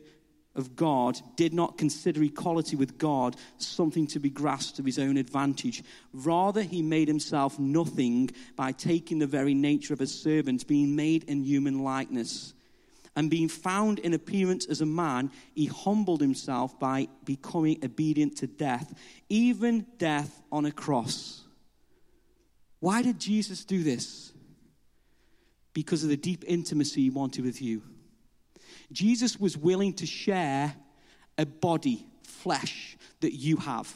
of 0.54 0.76
God 0.76 1.20
did 1.36 1.52
not 1.52 1.78
consider 1.78 2.22
equality 2.22 2.76
with 2.76 2.98
God 2.98 3.36
something 3.58 4.06
to 4.08 4.20
be 4.20 4.30
grasped 4.30 4.76
to 4.76 4.82
his 4.82 4.98
own 4.98 5.16
advantage. 5.16 5.82
Rather, 6.12 6.62
he 6.62 6.82
made 6.82 7.08
himself 7.08 7.58
nothing 7.58 8.30
by 8.56 8.72
taking 8.72 9.18
the 9.18 9.26
very 9.26 9.54
nature 9.54 9.92
of 9.92 10.00
a 10.00 10.06
servant, 10.06 10.66
being 10.66 10.94
made 10.94 11.24
in 11.24 11.42
human 11.42 11.82
likeness. 11.82 12.54
And 13.16 13.30
being 13.30 13.48
found 13.48 14.00
in 14.00 14.12
appearance 14.12 14.66
as 14.66 14.80
a 14.80 14.86
man, 14.86 15.30
he 15.54 15.66
humbled 15.66 16.20
himself 16.20 16.78
by 16.80 17.08
becoming 17.24 17.84
obedient 17.84 18.36
to 18.38 18.48
death, 18.48 18.92
even 19.28 19.86
death 19.98 20.42
on 20.50 20.66
a 20.66 20.72
cross. 20.72 21.42
Why 22.80 23.02
did 23.02 23.20
Jesus 23.20 23.64
do 23.64 23.82
this? 23.82 24.32
Because 25.72 26.02
of 26.02 26.10
the 26.10 26.16
deep 26.16 26.44
intimacy 26.46 27.02
he 27.02 27.10
wanted 27.10 27.44
with 27.44 27.62
you. 27.62 27.82
Jesus 28.92 29.38
was 29.38 29.56
willing 29.56 29.92
to 29.94 30.06
share 30.06 30.74
a 31.38 31.46
body, 31.46 32.06
flesh, 32.22 32.96
that 33.20 33.32
you 33.32 33.56
have. 33.56 33.92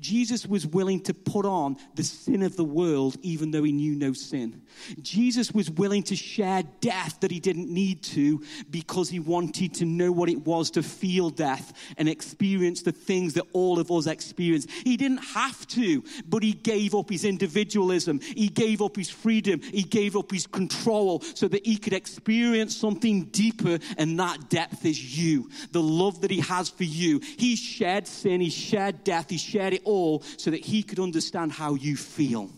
Jesus 0.00 0.46
was 0.46 0.66
willing 0.66 1.00
to 1.00 1.14
put 1.14 1.44
on 1.44 1.76
the 1.94 2.02
sin 2.02 2.42
of 2.42 2.56
the 2.56 2.64
world 2.64 3.16
even 3.22 3.50
though 3.50 3.62
he 3.62 3.72
knew 3.72 3.94
no 3.94 4.12
sin. 4.12 4.62
Jesus 5.02 5.52
was 5.52 5.70
willing 5.70 6.02
to 6.04 6.16
share 6.16 6.62
death 6.80 7.20
that 7.20 7.30
he 7.30 7.40
didn't 7.40 7.68
need 7.68 8.02
to 8.02 8.42
because 8.70 9.08
he 9.08 9.20
wanted 9.20 9.74
to 9.74 9.84
know 9.84 10.10
what 10.10 10.28
it 10.28 10.44
was 10.44 10.70
to 10.72 10.82
feel 10.82 11.30
death 11.30 11.72
and 11.96 12.08
experience 12.08 12.82
the 12.82 12.92
things 12.92 13.34
that 13.34 13.44
all 13.52 13.78
of 13.78 13.90
us 13.90 14.06
experience. 14.06 14.66
He 14.84 14.96
didn't 14.96 15.18
have 15.18 15.66
to, 15.68 16.02
but 16.26 16.42
he 16.42 16.52
gave 16.52 16.94
up 16.94 17.10
his 17.10 17.24
individualism. 17.24 18.20
He 18.20 18.48
gave 18.48 18.82
up 18.82 18.96
his 18.96 19.10
freedom. 19.10 19.60
He 19.60 19.82
gave 19.82 20.16
up 20.16 20.30
his 20.30 20.46
control 20.46 21.20
so 21.20 21.48
that 21.48 21.66
he 21.66 21.76
could 21.76 21.92
experience 21.92 22.76
something 22.76 23.24
deeper, 23.24 23.78
and 23.98 24.18
that 24.18 24.48
depth 24.48 24.84
is 24.84 25.18
you. 25.18 25.50
The 25.72 25.82
love 25.82 26.20
that 26.22 26.30
he 26.30 26.40
has 26.40 26.68
for 26.68 26.84
you. 26.84 27.20
He 27.38 27.56
shared 27.56 28.06
sin, 28.06 28.40
he 28.40 28.50
shared 28.50 29.04
death, 29.04 29.30
he 29.30 29.38
shared 29.38 29.73
it 29.74 29.82
all 29.84 30.22
so 30.36 30.50
that 30.50 30.60
he 30.60 30.82
could 30.82 31.00
understand 31.00 31.52
how 31.52 31.74
you 31.74 31.96
feel. 31.96 32.50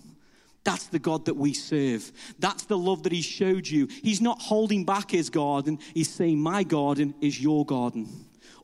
That's 0.65 0.87
the 0.87 0.99
God 0.99 1.27
that 1.27 1.37
we 1.37 1.53
serve. 1.53 2.11
That's 2.41 2.65
the 2.65 2.77
love 2.77 3.05
that 3.05 3.13
he 3.13 3.23
showed 3.23 3.69
you. 3.69 3.87
He's 3.87 4.21
not 4.21 4.41
holding 4.41 4.85
back 4.85 5.13
his 5.13 5.31
garden, 5.31 5.79
he's 5.95 6.11
saying, 6.11 6.41
My 6.41 6.65
garden 6.65 7.15
is 7.21 7.41
your 7.41 7.65
garden. 7.65 8.09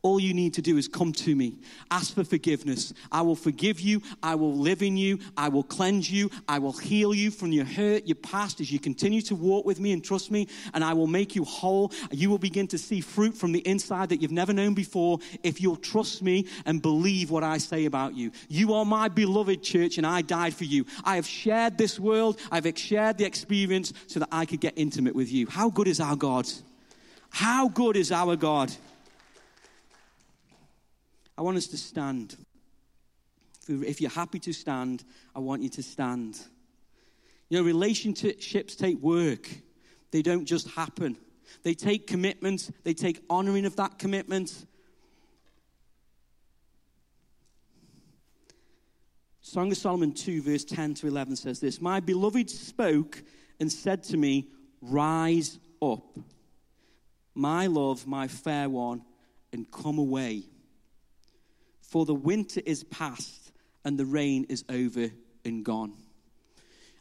All 0.03 0.19
you 0.19 0.33
need 0.33 0.53
to 0.55 0.61
do 0.61 0.75
is 0.75 0.89
come 0.89 1.13
to 1.13 1.33
me. 1.33 1.53
Ask 1.89 2.13
for 2.13 2.25
forgiveness. 2.25 2.93
I 3.09 3.21
will 3.21 3.37
forgive 3.37 3.79
you. 3.79 4.01
I 4.21 4.35
will 4.35 4.53
live 4.53 4.83
in 4.83 4.97
you. 4.97 5.19
I 5.37 5.47
will 5.47 5.63
cleanse 5.63 6.11
you. 6.11 6.29
I 6.45 6.59
will 6.59 6.73
heal 6.73 7.13
you 7.13 7.31
from 7.31 7.53
your 7.53 7.63
hurt, 7.63 8.05
your 8.05 8.17
past, 8.17 8.59
as 8.59 8.69
you 8.69 8.79
continue 8.79 9.21
to 9.21 9.33
walk 9.33 9.65
with 9.65 9.79
me 9.79 9.93
and 9.93 10.03
trust 10.03 10.29
me, 10.29 10.49
and 10.73 10.83
I 10.83 10.91
will 10.91 11.07
make 11.07 11.37
you 11.37 11.45
whole. 11.45 11.93
You 12.11 12.29
will 12.29 12.37
begin 12.37 12.67
to 12.67 12.77
see 12.77 12.99
fruit 12.99 13.33
from 13.33 13.53
the 13.53 13.65
inside 13.65 14.09
that 14.09 14.21
you've 14.21 14.29
never 14.29 14.51
known 14.51 14.73
before 14.73 15.19
if 15.41 15.61
you'll 15.61 15.77
trust 15.77 16.21
me 16.21 16.47
and 16.65 16.81
believe 16.81 17.31
what 17.31 17.45
I 17.45 17.57
say 17.57 17.85
about 17.85 18.13
you. 18.13 18.33
You 18.49 18.73
are 18.73 18.83
my 18.83 19.07
beloved 19.07 19.63
church, 19.63 19.97
and 19.97 20.05
I 20.05 20.21
died 20.21 20.53
for 20.53 20.65
you. 20.65 20.85
I 21.05 21.15
have 21.15 21.25
shared 21.25 21.77
this 21.77 21.97
world, 21.97 22.41
I've 22.51 22.77
shared 22.77 23.17
the 23.17 23.25
experience 23.25 23.93
so 24.07 24.19
that 24.19 24.29
I 24.33 24.45
could 24.45 24.59
get 24.59 24.73
intimate 24.75 25.15
with 25.15 25.31
you. 25.31 25.47
How 25.47 25.69
good 25.69 25.87
is 25.87 26.01
our 26.01 26.17
God? 26.17 26.45
How 27.29 27.69
good 27.69 27.95
is 27.95 28.11
our 28.11 28.35
God? 28.35 28.69
I 31.37 31.41
want 31.41 31.57
us 31.57 31.67
to 31.67 31.77
stand. 31.77 32.35
If 33.67 34.01
you're 34.01 34.11
happy 34.11 34.39
to 34.39 34.53
stand, 34.53 35.03
I 35.35 35.39
want 35.39 35.63
you 35.63 35.69
to 35.69 35.83
stand. 35.83 36.39
You 37.49 37.59
know, 37.59 37.65
relationships 37.65 38.75
take 38.75 38.97
work, 38.99 39.49
they 40.11 40.21
don't 40.21 40.45
just 40.45 40.69
happen. 40.71 41.17
They 41.63 41.73
take 41.73 42.07
commitment, 42.07 42.71
they 42.83 42.93
take 42.93 43.23
honoring 43.29 43.65
of 43.65 43.75
that 43.77 43.99
commitment. 43.99 44.65
Song 49.41 49.71
of 49.71 49.77
Solomon 49.77 50.13
2, 50.13 50.41
verse 50.41 50.63
10 50.63 50.95
to 50.95 51.07
11 51.07 51.35
says 51.35 51.59
this 51.59 51.79
My 51.79 51.99
beloved 51.99 52.49
spoke 52.49 53.21
and 53.59 53.71
said 53.71 54.03
to 54.05 54.17
me, 54.17 54.49
Rise 54.81 55.59
up, 55.81 56.17
my 57.35 57.67
love, 57.67 58.07
my 58.07 58.27
fair 58.27 58.69
one, 58.69 59.03
and 59.51 59.69
come 59.69 59.99
away. 59.99 60.43
For 61.93 62.07
the 62.07 62.15
winter 62.15 62.59
is 62.65 62.83
past 62.85 63.51
and 63.85 63.99
the 63.99 64.05
rain 64.05 64.47
is 64.49 64.65
over 64.67 65.11
and 65.45 65.63
gone. 65.63 65.93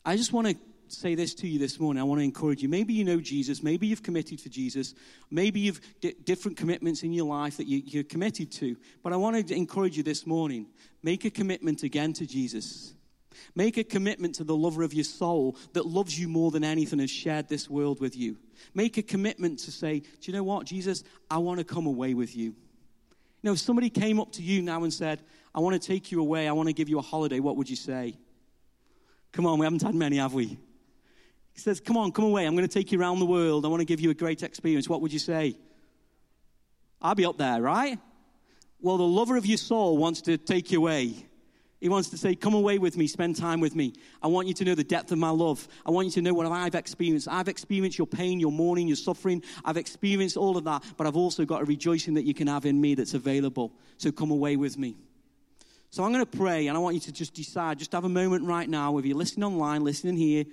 I 0.04 0.18
just 0.18 0.34
want 0.34 0.48
to 0.48 0.56
say 0.88 1.14
this 1.14 1.32
to 1.36 1.48
you 1.48 1.58
this 1.58 1.80
morning. 1.80 1.98
I 1.98 2.04
want 2.04 2.18
to 2.20 2.24
encourage 2.24 2.62
you. 2.62 2.68
Maybe 2.68 2.92
you 2.92 3.02
know 3.02 3.18
Jesus. 3.18 3.62
Maybe 3.62 3.86
you've 3.86 4.02
committed 4.02 4.38
for 4.38 4.50
Jesus. 4.50 4.94
Maybe 5.30 5.60
you've 5.60 5.80
d- 6.02 6.14
different 6.24 6.58
commitments 6.58 7.04
in 7.04 7.14
your 7.14 7.24
life 7.24 7.56
that 7.56 7.66
you, 7.66 7.80
you're 7.86 8.04
committed 8.04 8.52
to. 8.52 8.76
But 9.02 9.14
I 9.14 9.16
want 9.16 9.48
to 9.48 9.54
encourage 9.54 9.96
you 9.96 10.02
this 10.02 10.26
morning. 10.26 10.66
Make 11.02 11.24
a 11.24 11.30
commitment 11.30 11.84
again 11.84 12.12
to 12.12 12.26
Jesus. 12.26 12.92
Make 13.54 13.78
a 13.78 13.84
commitment 13.84 14.34
to 14.34 14.44
the 14.44 14.54
lover 14.54 14.82
of 14.82 14.92
your 14.92 15.04
soul 15.04 15.56
that 15.72 15.86
loves 15.86 16.20
you 16.20 16.28
more 16.28 16.50
than 16.50 16.64
anything 16.64 16.98
has 16.98 17.10
shared 17.10 17.48
this 17.48 17.66
world 17.66 17.98
with 17.98 18.14
you. 18.14 18.36
Make 18.74 18.98
a 18.98 19.02
commitment 19.02 19.60
to 19.60 19.70
say, 19.70 20.00
Do 20.00 20.06
you 20.20 20.34
know 20.34 20.44
what, 20.44 20.66
Jesus? 20.66 21.02
I 21.30 21.38
want 21.38 21.60
to 21.60 21.64
come 21.64 21.86
away 21.86 22.12
with 22.12 22.36
you. 22.36 22.54
You 23.42 23.48
know, 23.48 23.54
if 23.54 23.58
somebody 23.58 23.90
came 23.90 24.20
up 24.20 24.32
to 24.32 24.42
you 24.42 24.62
now 24.62 24.84
and 24.84 24.92
said, 24.92 25.20
I 25.54 25.60
want 25.60 25.80
to 25.80 25.86
take 25.86 26.12
you 26.12 26.20
away, 26.20 26.48
I 26.48 26.52
want 26.52 26.68
to 26.68 26.72
give 26.72 26.88
you 26.88 26.98
a 26.98 27.02
holiday, 27.02 27.40
what 27.40 27.56
would 27.56 27.68
you 27.68 27.76
say? 27.76 28.16
Come 29.32 29.46
on, 29.46 29.58
we 29.58 29.66
haven't 29.66 29.82
had 29.82 29.94
many, 29.94 30.18
have 30.18 30.32
we? 30.32 30.46
He 30.46 31.60
says, 31.60 31.80
Come 31.80 31.96
on, 31.96 32.12
come 32.12 32.24
away. 32.24 32.46
I'm 32.46 32.54
going 32.54 32.66
to 32.66 32.72
take 32.72 32.92
you 32.92 33.00
around 33.00 33.18
the 33.18 33.26
world. 33.26 33.64
I 33.64 33.68
want 33.68 33.80
to 33.80 33.86
give 33.86 34.00
you 34.00 34.10
a 34.10 34.14
great 34.14 34.42
experience. 34.42 34.88
What 34.88 35.00
would 35.02 35.12
you 35.12 35.18
say? 35.18 35.56
I'll 37.00 37.14
be 37.14 37.26
up 37.26 37.36
there, 37.36 37.60
right? 37.60 37.98
Well, 38.80 38.96
the 38.96 39.02
lover 39.02 39.36
of 39.36 39.44
your 39.44 39.58
soul 39.58 39.96
wants 39.96 40.22
to 40.22 40.38
take 40.38 40.70
you 40.70 40.78
away. 40.78 41.26
He 41.82 41.88
wants 41.88 42.10
to 42.10 42.16
say, 42.16 42.36
Come 42.36 42.54
away 42.54 42.78
with 42.78 42.96
me, 42.96 43.08
spend 43.08 43.34
time 43.34 43.58
with 43.58 43.74
me. 43.74 43.92
I 44.22 44.28
want 44.28 44.46
you 44.46 44.54
to 44.54 44.64
know 44.64 44.76
the 44.76 44.84
depth 44.84 45.10
of 45.10 45.18
my 45.18 45.30
love. 45.30 45.66
I 45.84 45.90
want 45.90 46.06
you 46.06 46.12
to 46.12 46.22
know 46.22 46.32
what 46.32 46.46
I've 46.46 46.76
experienced. 46.76 47.26
I've 47.28 47.48
experienced 47.48 47.98
your 47.98 48.06
pain, 48.06 48.38
your 48.38 48.52
mourning, 48.52 48.86
your 48.86 48.96
suffering. 48.96 49.42
I've 49.64 49.76
experienced 49.76 50.36
all 50.36 50.56
of 50.56 50.62
that, 50.62 50.84
but 50.96 51.08
I've 51.08 51.16
also 51.16 51.44
got 51.44 51.60
a 51.60 51.64
rejoicing 51.64 52.14
that 52.14 52.22
you 52.22 52.34
can 52.34 52.46
have 52.46 52.66
in 52.66 52.80
me 52.80 52.94
that's 52.94 53.14
available. 53.14 53.72
So 53.98 54.12
come 54.12 54.30
away 54.30 54.54
with 54.54 54.78
me. 54.78 54.94
So 55.90 56.04
I'm 56.04 56.12
going 56.12 56.24
to 56.24 56.38
pray, 56.38 56.68
and 56.68 56.76
I 56.76 56.80
want 56.80 56.94
you 56.94 57.00
to 57.00 57.12
just 57.12 57.34
decide, 57.34 57.80
just 57.80 57.90
have 57.90 58.04
a 58.04 58.08
moment 58.08 58.44
right 58.44 58.68
now, 58.68 58.92
whether 58.92 59.08
you're 59.08 59.16
listening 59.16 59.42
online, 59.42 59.82
listening 59.82 60.16
here. 60.16 60.44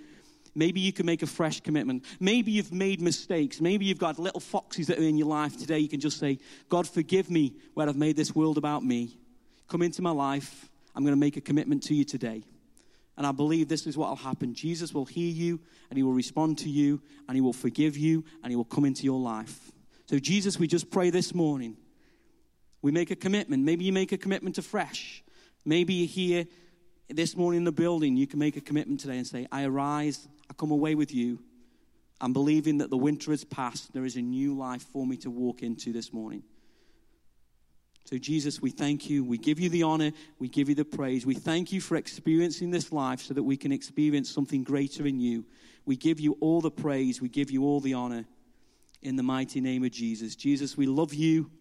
Maybe 0.56 0.80
you 0.80 0.92
can 0.92 1.06
make 1.06 1.22
a 1.22 1.28
fresh 1.28 1.60
commitment. 1.60 2.06
Maybe 2.20 2.54
you've 2.54 2.74
made 2.74 3.02
mistakes. 3.02 3.62
Maybe 3.62 3.86
you've 3.86 4.00
got 4.00 4.18
little 4.18 4.40
foxes 4.40 4.88
that 4.88 4.98
are 4.98 5.04
in 5.04 5.16
your 5.16 5.28
life 5.28 5.60
today. 5.60 5.78
You 5.78 5.90
can 5.90 6.00
just 6.00 6.18
say, 6.18 6.40
God, 6.70 6.88
forgive 6.88 7.30
me 7.30 7.54
where 7.76 7.88
I've 7.88 7.96
made 7.96 8.16
this 8.16 8.34
world 8.34 8.58
about 8.58 8.84
me. 8.84 9.16
Come 9.68 9.84
into 9.84 10.02
my 10.02 10.10
life. 10.10 10.69
I'm 11.00 11.06
going 11.06 11.16
to 11.16 11.18
make 11.18 11.38
a 11.38 11.42
commitment 11.42 11.84
to 11.84 11.96
you 11.96 12.04
today. 12.04 12.44
And 13.16 13.26
I 13.26 13.32
believe 13.32 13.70
this 13.70 13.88
is 13.88 13.98
what 13.98 14.10
will 14.10 14.18
happen. 14.18 14.54
Jesus 14.54 14.94
will 14.94 15.06
hear 15.06 15.32
you 15.32 15.62
and 15.90 15.96
he 15.96 16.04
will 16.04 16.12
respond 16.12 16.58
to 16.58 16.70
you 16.70 17.02
and 17.30 17.38
he 17.38 17.42
will 17.42 17.54
forgive 17.54 17.96
you 17.96 18.26
and 18.44 18.52
he 18.52 18.58
will 18.58 18.66
come 18.66 18.84
into 18.84 19.06
your 19.06 19.18
life. 19.18 19.72
So, 20.08 20.20
Jesus, 20.20 20.60
we 20.60 20.68
just 20.68 20.92
pray 20.92 21.10
this 21.10 21.34
morning. 21.34 21.78
We 22.82 22.92
make 22.92 23.12
a 23.12 23.16
commitment. 23.16 23.64
Maybe 23.64 23.86
you 23.86 23.94
make 23.94 24.12
a 24.12 24.18
commitment 24.18 24.56
to 24.56 24.62
fresh. 24.62 25.24
Maybe 25.64 25.94
you're 25.94 26.08
here 26.10 26.46
this 27.08 27.34
morning 27.34 27.60
in 27.60 27.64
the 27.64 27.72
building. 27.72 28.18
You 28.18 28.28
can 28.28 28.40
make 28.40 28.58
a 28.58 28.62
commitment 28.62 29.00
today 29.00 29.20
and 29.20 29.26
say, 29.26 29.48
I 29.54 29.64
arise, 29.64 30.28
I 30.50 30.54
come 30.54 30.72
away 30.72 30.96
with 30.96 31.14
you. 31.14 31.40
I'm 32.20 32.34
believing 32.34 32.80
that 32.80 32.90
the 32.90 32.98
winter 32.98 33.32
has 33.32 33.46
passed. 33.46 33.94
There 33.94 34.04
is 34.04 34.18
a 34.18 34.22
new 34.22 34.54
life 34.54 34.84
for 34.92 35.08
me 35.08 35.16
to 35.18 35.30
walk 35.30 35.64
into 35.64 35.94
this 35.94 36.12
morning. 36.12 36.44
So, 38.10 38.18
Jesus, 38.18 38.60
we 38.60 38.72
thank 38.72 39.08
you. 39.08 39.24
We 39.24 39.38
give 39.38 39.60
you 39.60 39.70
the 39.70 39.84
honor. 39.84 40.12
We 40.40 40.50
give 40.50 40.68
you 40.68 40.74
the 40.74 40.84
praise. 40.84 41.28
We 41.28 41.36
thank 41.36 41.72
you 41.72 41.80
for 41.80 41.96
experiencing 41.96 42.72
this 42.72 42.92
life 42.92 43.22
so 43.22 43.36
that 43.36 43.44
we 43.44 43.56
can 43.56 43.72
experience 43.72 44.32
something 44.32 44.64
greater 44.64 45.06
in 45.06 45.20
you. 45.20 45.46
We 45.86 45.96
give 45.96 46.20
you 46.20 46.36
all 46.40 46.60
the 46.60 46.72
praise. 46.72 47.22
We 47.22 47.30
give 47.30 47.52
you 47.52 47.64
all 47.64 47.80
the 47.80 47.94
honor 47.94 48.26
in 49.04 49.16
the 49.16 49.22
mighty 49.22 49.62
name 49.62 49.84
of 49.84 49.92
Jesus. 49.92 50.36
Jesus, 50.36 50.76
we 50.76 50.88
love 50.88 51.14
you. 51.14 51.52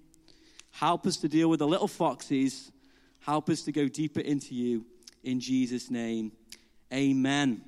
Help 0.70 1.04
us 1.04 1.18
to 1.18 1.28
deal 1.28 1.50
with 1.50 1.58
the 1.58 1.68
little 1.68 1.86
foxes. 1.86 2.72
Help 3.20 3.50
us 3.50 3.60
to 3.64 3.72
go 3.72 3.86
deeper 3.86 4.20
into 4.20 4.54
you. 4.54 4.86
In 5.22 5.40
Jesus' 5.40 5.90
name, 5.90 6.32
amen. 6.90 7.60